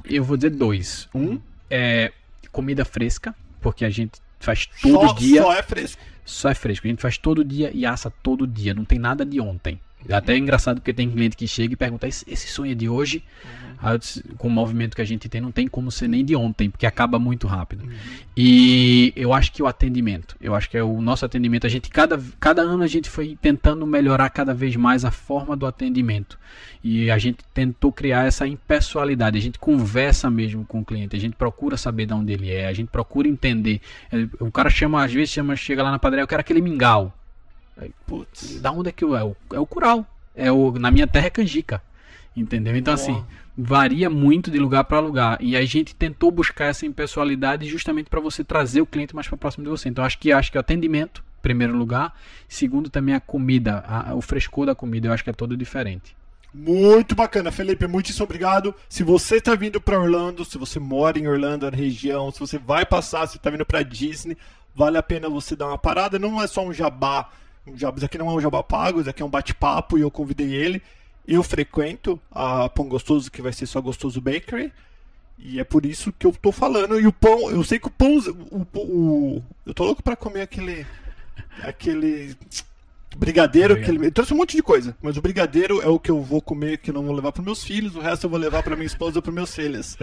Eu 0.05 0.23
vou 0.23 0.37
dizer 0.37 0.51
dois. 0.51 1.09
Um 1.13 1.39
é 1.69 2.11
comida 2.51 2.85
fresca, 2.85 3.35
porque 3.61 3.83
a 3.83 3.89
gente 3.89 4.19
faz 4.39 4.67
todo 4.81 5.07
só, 5.07 5.13
dia. 5.13 5.41
Só 5.41 5.53
é 5.53 5.63
fresco. 5.63 6.01
Só 6.23 6.49
é 6.49 6.55
fresco. 6.55 6.87
A 6.87 6.89
gente 6.89 7.01
faz 7.01 7.17
todo 7.17 7.43
dia 7.43 7.69
e 7.73 7.85
assa 7.85 8.09
todo 8.23 8.47
dia. 8.47 8.73
Não 8.73 8.85
tem 8.85 8.97
nada 8.97 9.25
de 9.25 9.39
ontem. 9.41 9.79
Até 10.09 10.33
é 10.33 10.37
engraçado 10.37 10.77
porque 10.77 10.93
tem 10.93 11.09
cliente 11.09 11.35
que 11.35 11.47
chega 11.47 11.73
e 11.73 11.77
pergunta: 11.77 12.07
esse, 12.07 12.25
esse 12.27 12.47
sonho 12.47 12.71
é 12.71 12.75
de 12.75 12.87
hoje? 12.89 13.23
Aí 13.77 13.93
eu 13.93 13.97
disse, 13.97 14.23
com 14.37 14.47
o 14.47 14.51
movimento 14.51 14.95
que 14.95 15.01
a 15.01 15.05
gente 15.05 15.27
tem, 15.27 15.41
não 15.41 15.51
tem 15.51 15.67
como 15.67 15.91
ser 15.91 16.07
nem 16.07 16.23
de 16.23 16.35
ontem, 16.35 16.69
porque 16.69 16.85
acaba 16.85 17.19
muito 17.19 17.45
rápido. 17.45 17.87
E 18.35 19.13
eu 19.15 19.33
acho 19.33 19.51
que 19.51 19.61
o 19.61 19.67
atendimento, 19.67 20.35
eu 20.39 20.55
acho 20.55 20.69
que 20.69 20.77
é 20.77 20.83
o 20.83 21.01
nosso 21.01 21.25
atendimento. 21.25 21.67
A 21.67 21.69
gente, 21.69 21.89
cada, 21.89 22.19
cada 22.39 22.61
ano, 22.61 22.83
a 22.83 22.87
gente 22.87 23.09
foi 23.09 23.37
tentando 23.41 23.85
melhorar 23.85 24.29
cada 24.29 24.53
vez 24.53 24.75
mais 24.75 25.05
a 25.05 25.11
forma 25.11 25.55
do 25.55 25.65
atendimento. 25.65 26.39
E 26.83 27.11
a 27.11 27.17
gente 27.17 27.39
tentou 27.53 27.91
criar 27.91 28.25
essa 28.25 28.47
impessoalidade. 28.47 29.37
A 29.37 29.41
gente 29.41 29.59
conversa 29.59 30.29
mesmo 30.29 30.65
com 30.65 30.79
o 30.79 30.85
cliente, 30.85 31.15
a 31.15 31.19
gente 31.19 31.35
procura 31.35 31.77
saber 31.77 32.05
de 32.05 32.13
onde 32.13 32.33
ele 32.33 32.51
é, 32.51 32.67
a 32.67 32.73
gente 32.73 32.87
procura 32.87 33.27
entender. 33.27 33.81
É, 34.11 34.27
O 34.39 34.51
cara 34.51 34.69
chama, 34.69 35.03
às 35.03 35.13
vezes, 35.13 35.29
chama, 35.29 35.55
chega 35.55 35.83
lá 35.83 35.91
na 35.91 35.99
padaria, 35.99 36.23
eu 36.23 36.27
quero 36.27 36.41
aquele 36.41 36.61
mingau. 36.61 37.13
Aí, 37.77 37.91
Putz, 38.07 38.59
da 38.61 38.71
onde 38.71 38.89
é 38.89 38.91
que 38.91 39.03
eu- 39.03 39.15
é? 39.15 39.23
O, 39.23 39.35
é 39.53 39.59
o 39.59 39.65
curau. 39.65 40.05
É 40.35 40.51
o, 40.51 40.71
na 40.73 40.91
minha 40.91 41.07
terra 41.07 41.27
é 41.27 41.29
canjica. 41.29 41.81
Entendeu? 42.35 42.75
Então, 42.75 42.93
assim, 42.93 43.23
varia 43.57 44.09
muito 44.09 44.51
de 44.51 44.57
lugar 44.59 44.83
para 44.83 44.99
lugar. 44.99 45.37
E 45.41 45.55
a 45.55 45.63
gente 45.65 45.95
tentou 45.95 46.29
buscar 46.31 46.65
essa 46.65 46.85
impessoalidade 46.85 47.65
justamente 47.67 48.09
para 48.09 48.19
você 48.19 48.43
trazer 48.43 48.81
o 48.81 48.85
cliente 48.85 49.15
mais 49.15 49.27
para 49.27 49.37
próximo 49.37 49.63
de 49.63 49.69
você. 49.69 49.87
Então, 49.87 50.03
acho 50.03 50.17
que 50.19 50.31
acho 50.33 50.51
que 50.51 50.57
o 50.57 50.59
atendimento, 50.59 51.23
primeiro 51.41 51.75
lugar. 51.77 52.13
Segundo, 52.49 52.89
também 52.89 53.15
a 53.15 53.19
comida, 53.21 53.83
a- 53.87 54.13
o 54.13 54.21
frescor 54.21 54.65
da 54.65 54.75
comida, 54.75 55.07
eu 55.07 55.13
acho 55.13 55.23
que 55.23 55.29
é 55.29 55.33
todo 55.33 55.55
diferente. 55.55 56.15
Muito 56.53 57.15
bacana, 57.15 57.51
Felipe, 57.51 57.85
muitíssimo 57.87 58.23
obrigado. 58.25 58.73
Se 58.89 59.03
você 59.03 59.37
está 59.37 59.55
vindo 59.55 59.79
para 59.81 59.99
Orlando, 59.99 60.43
se 60.45 60.57
você 60.57 60.79
mora 60.79 61.19
em 61.19 61.27
Orlando, 61.27 61.69
na 61.69 61.75
região, 61.75 62.31
se 62.31 62.39
você 62.39 62.57
vai 62.57 62.85
passar, 62.85 63.27
se 63.27 63.35
está 63.37 63.49
vindo 63.49 63.65
para 63.65 63.83
Disney, 63.83 64.37
vale 64.73 64.97
a 64.97 65.03
pena 65.03 65.29
você 65.29 65.53
dar 65.55 65.67
uma 65.67 65.77
parada. 65.77 66.17
Não 66.17 66.41
é 66.41 66.47
só 66.47 66.65
um 66.65 66.73
jabá, 66.73 67.29
isso 67.73 68.05
aqui 68.05 68.17
não 68.17 68.29
é 68.29 68.33
um 68.33 68.41
jabá 68.41 68.61
pago, 68.63 68.99
isso 69.01 69.09
aqui 69.09 69.21
é 69.21 69.25
um 69.25 69.29
bate-papo 69.29 69.97
e 69.97 70.01
eu 70.01 70.11
convidei 70.11 70.53
ele. 70.53 70.81
Eu 71.27 71.41
frequento 71.41 72.19
a 72.31 72.69
Pão 72.69 72.87
Gostoso, 72.87 73.31
que 73.31 73.41
vai 73.41 73.51
ser 73.51 73.65
só 73.65 73.81
Gostoso 73.81 74.21
Bakery. 74.21 74.71
E 75.39 75.59
é 75.59 75.63
por 75.63 75.85
isso 75.85 76.13
que 76.17 76.25
eu 76.27 76.31
tô 76.31 76.51
falando. 76.51 76.99
E 76.99 77.05
o 77.07 77.11
pão, 77.11 77.49
eu 77.49 77.63
sei 77.63 77.77
que 77.79 77.87
o 77.87 77.91
pão. 77.91 78.17
O, 78.51 78.65
o- 78.79 79.43
eu 79.65 79.73
tô 79.73 79.83
louco 79.83 80.01
pra 80.03 80.15
comer 80.15 80.41
aquele. 80.41 80.85
Aquele. 81.63 82.37
Brigadeiro, 83.17 83.75
que 83.81 83.89
ele, 83.89 83.97
ele 83.99 84.11
trouxe 84.11 84.33
um 84.33 84.37
monte 84.37 84.57
de 84.57 84.61
coisa, 84.61 84.95
mas 85.01 85.15
o 85.15 85.21
brigadeiro 85.21 85.81
é 85.81 85.87
o 85.87 85.97
que 85.97 86.11
eu 86.11 86.21
vou 86.21 86.41
comer, 86.41 86.79
que 86.79 86.89
eu 86.89 86.93
não 86.93 87.03
vou 87.05 87.15
levar 87.15 87.31
para 87.31 87.41
meus 87.41 87.63
filhos, 87.63 87.95
o 87.95 88.01
resto 88.01 88.25
eu 88.25 88.29
vou 88.29 88.37
levar 88.37 88.61
para 88.61 88.75
minha 88.75 88.85
esposa 88.85 89.19
ou 89.19 89.21
para 89.21 89.31
meus 89.31 89.55
filhos. 89.55 89.97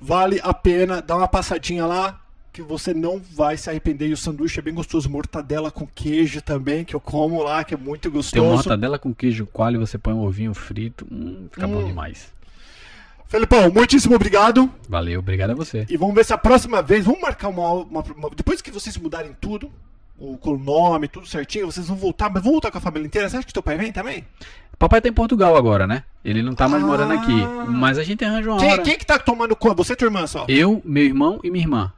Vale 0.00 0.40
a 0.44 0.54
pena 0.54 1.02
dar 1.02 1.16
uma 1.16 1.26
passadinha 1.26 1.84
lá, 1.86 2.20
que 2.52 2.62
você 2.62 2.92
não 2.92 3.20
vai 3.34 3.56
se 3.56 3.70
arrepender. 3.70 4.08
E 4.08 4.12
o 4.12 4.16
sanduíche 4.16 4.58
é 4.58 4.62
bem 4.62 4.74
gostoso, 4.74 5.08
mortadela 5.08 5.70
com 5.70 5.86
queijo 5.86 6.42
também, 6.42 6.84
que 6.84 6.94
eu 6.94 7.00
como 7.00 7.42
lá, 7.42 7.62
que 7.64 7.74
é 7.74 7.76
muito 7.76 8.02
Tem 8.02 8.10
uma 8.10 8.16
gostoso. 8.18 8.44
mortadela 8.54 8.98
com 8.98 9.14
queijo 9.14 9.46
coalho, 9.46 9.78
você 9.80 9.96
põe 9.96 10.12
um 10.14 10.20
ovinho 10.24 10.52
frito, 10.54 11.06
hum, 11.10 11.46
fica 11.52 11.66
bom 11.66 11.80
Hum. 11.82 11.86
demais. 11.86 12.32
Felipão, 13.28 13.70
muitíssimo 13.70 14.16
obrigado. 14.16 14.68
Valeu, 14.88 15.20
obrigado 15.20 15.50
a 15.50 15.54
você. 15.54 15.86
E 15.88 15.96
vamos 15.96 16.14
ver 16.14 16.24
se 16.24 16.32
a 16.32 16.38
próxima 16.38 16.82
vez, 16.82 17.04
vamos 17.04 17.20
marcar 17.20 17.48
uma, 17.48 17.70
uma- 17.72 18.02
uma- 18.16 18.30
depois 18.34 18.60
que 18.60 18.72
vocês 18.72 18.96
mudarem 18.96 19.36
tudo, 19.40 19.70
o 20.18 20.36
com 20.36 20.50
o 20.54 20.58
nome, 20.58 21.06
tudo 21.06 21.26
certinho, 21.28 21.66
vocês 21.70 21.86
vão 21.86 21.96
voltar, 21.96 22.28
mas 22.28 22.42
vão 22.42 22.52
voltar 22.52 22.70
com 22.72 22.78
a 22.78 22.80
família 22.80 23.06
inteira. 23.06 23.28
Você 23.28 23.36
acha 23.36 23.46
que 23.46 23.52
teu 23.52 23.62
pai 23.62 23.76
vem 23.78 23.92
também? 23.92 24.24
Papai 24.78 25.00
tá 25.00 25.08
em 25.08 25.12
Portugal 25.12 25.56
agora, 25.56 25.86
né? 25.86 26.02
Ele 26.24 26.42
não 26.42 26.54
tá 26.54 26.66
mais 26.68 26.82
morando 26.82 27.12
aqui. 27.12 27.42
Ah. 27.42 27.66
Mas 27.68 27.98
a 27.98 28.02
gente 28.02 28.24
arranja 28.24 28.50
uma 28.50 28.58
Quem, 28.58 28.72
hora. 28.72 28.82
quem 28.82 28.98
que 28.98 29.06
tá 29.06 29.18
tomando 29.18 29.54
conta? 29.54 29.76
Você 29.76 29.92
e 29.92 29.96
tua 29.96 30.06
irmã 30.06 30.26
só? 30.26 30.44
Eu, 30.48 30.82
meu 30.84 31.04
irmão 31.04 31.38
e 31.44 31.50
minha 31.50 31.62
irmã. 31.64 31.92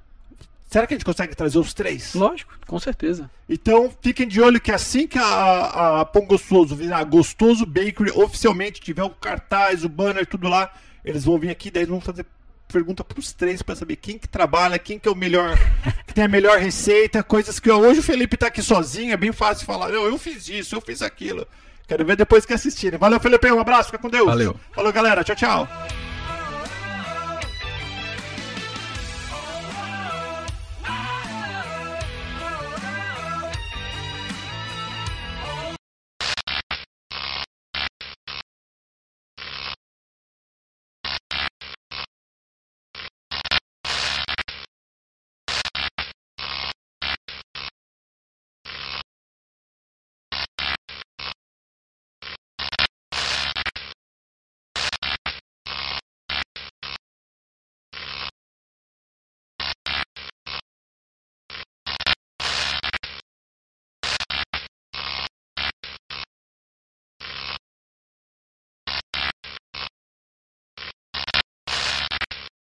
Será 0.72 0.86
que 0.86 0.94
a 0.94 0.96
gente 0.96 1.04
consegue 1.04 1.36
trazer 1.36 1.58
os 1.58 1.74
três? 1.74 2.14
Lógico, 2.14 2.54
com 2.66 2.78
certeza. 2.78 3.30
Então 3.46 3.92
fiquem 4.00 4.26
de 4.26 4.40
olho 4.40 4.58
que 4.58 4.72
assim 4.72 5.06
que 5.06 5.18
a, 5.18 6.00
a 6.00 6.04
Pão 6.06 6.24
Gostoso 6.24 6.74
virar 6.74 7.04
Gostoso 7.04 7.66
Bakery 7.66 8.10
oficialmente 8.14 8.80
tiver 8.80 9.02
o 9.02 9.10
cartaz, 9.10 9.84
o 9.84 9.88
banner, 9.90 10.26
tudo 10.26 10.48
lá, 10.48 10.72
eles 11.04 11.26
vão 11.26 11.38
vir 11.38 11.50
aqui, 11.50 11.70
daí 11.70 11.82
eles 11.82 11.90
vão 11.90 12.00
fazer 12.00 12.24
pergunta 12.68 13.04
pros 13.04 13.34
três 13.34 13.60
pra 13.60 13.76
saber 13.76 13.96
quem 13.96 14.16
que 14.16 14.26
trabalha, 14.26 14.78
quem 14.78 14.98
que 14.98 15.06
é 15.06 15.12
o 15.12 15.14
melhor, 15.14 15.58
que 16.08 16.14
tem 16.14 16.24
a 16.24 16.28
melhor 16.28 16.58
receita, 16.58 17.22
coisas 17.22 17.60
que 17.60 17.70
hoje 17.70 18.00
o 18.00 18.02
Felipe 18.02 18.38
tá 18.38 18.46
aqui 18.46 18.62
sozinho, 18.62 19.12
é 19.12 19.16
bem 19.18 19.30
fácil 19.30 19.66
falar, 19.66 19.90
não, 19.90 20.06
eu 20.06 20.16
fiz 20.16 20.48
isso, 20.48 20.74
eu 20.74 20.80
fiz 20.80 21.02
aquilo. 21.02 21.46
Quero 21.86 22.06
ver 22.06 22.16
depois 22.16 22.46
que 22.46 22.54
assistirem. 22.54 22.98
Valeu, 22.98 23.20
Felipe, 23.20 23.52
um 23.52 23.60
abraço, 23.60 23.90
fica 23.90 23.98
com 23.98 24.08
Deus. 24.08 24.24
Valeu. 24.24 24.56
Falou, 24.72 24.90
galera, 24.90 25.22
tchau, 25.22 25.36
tchau. 25.36 25.68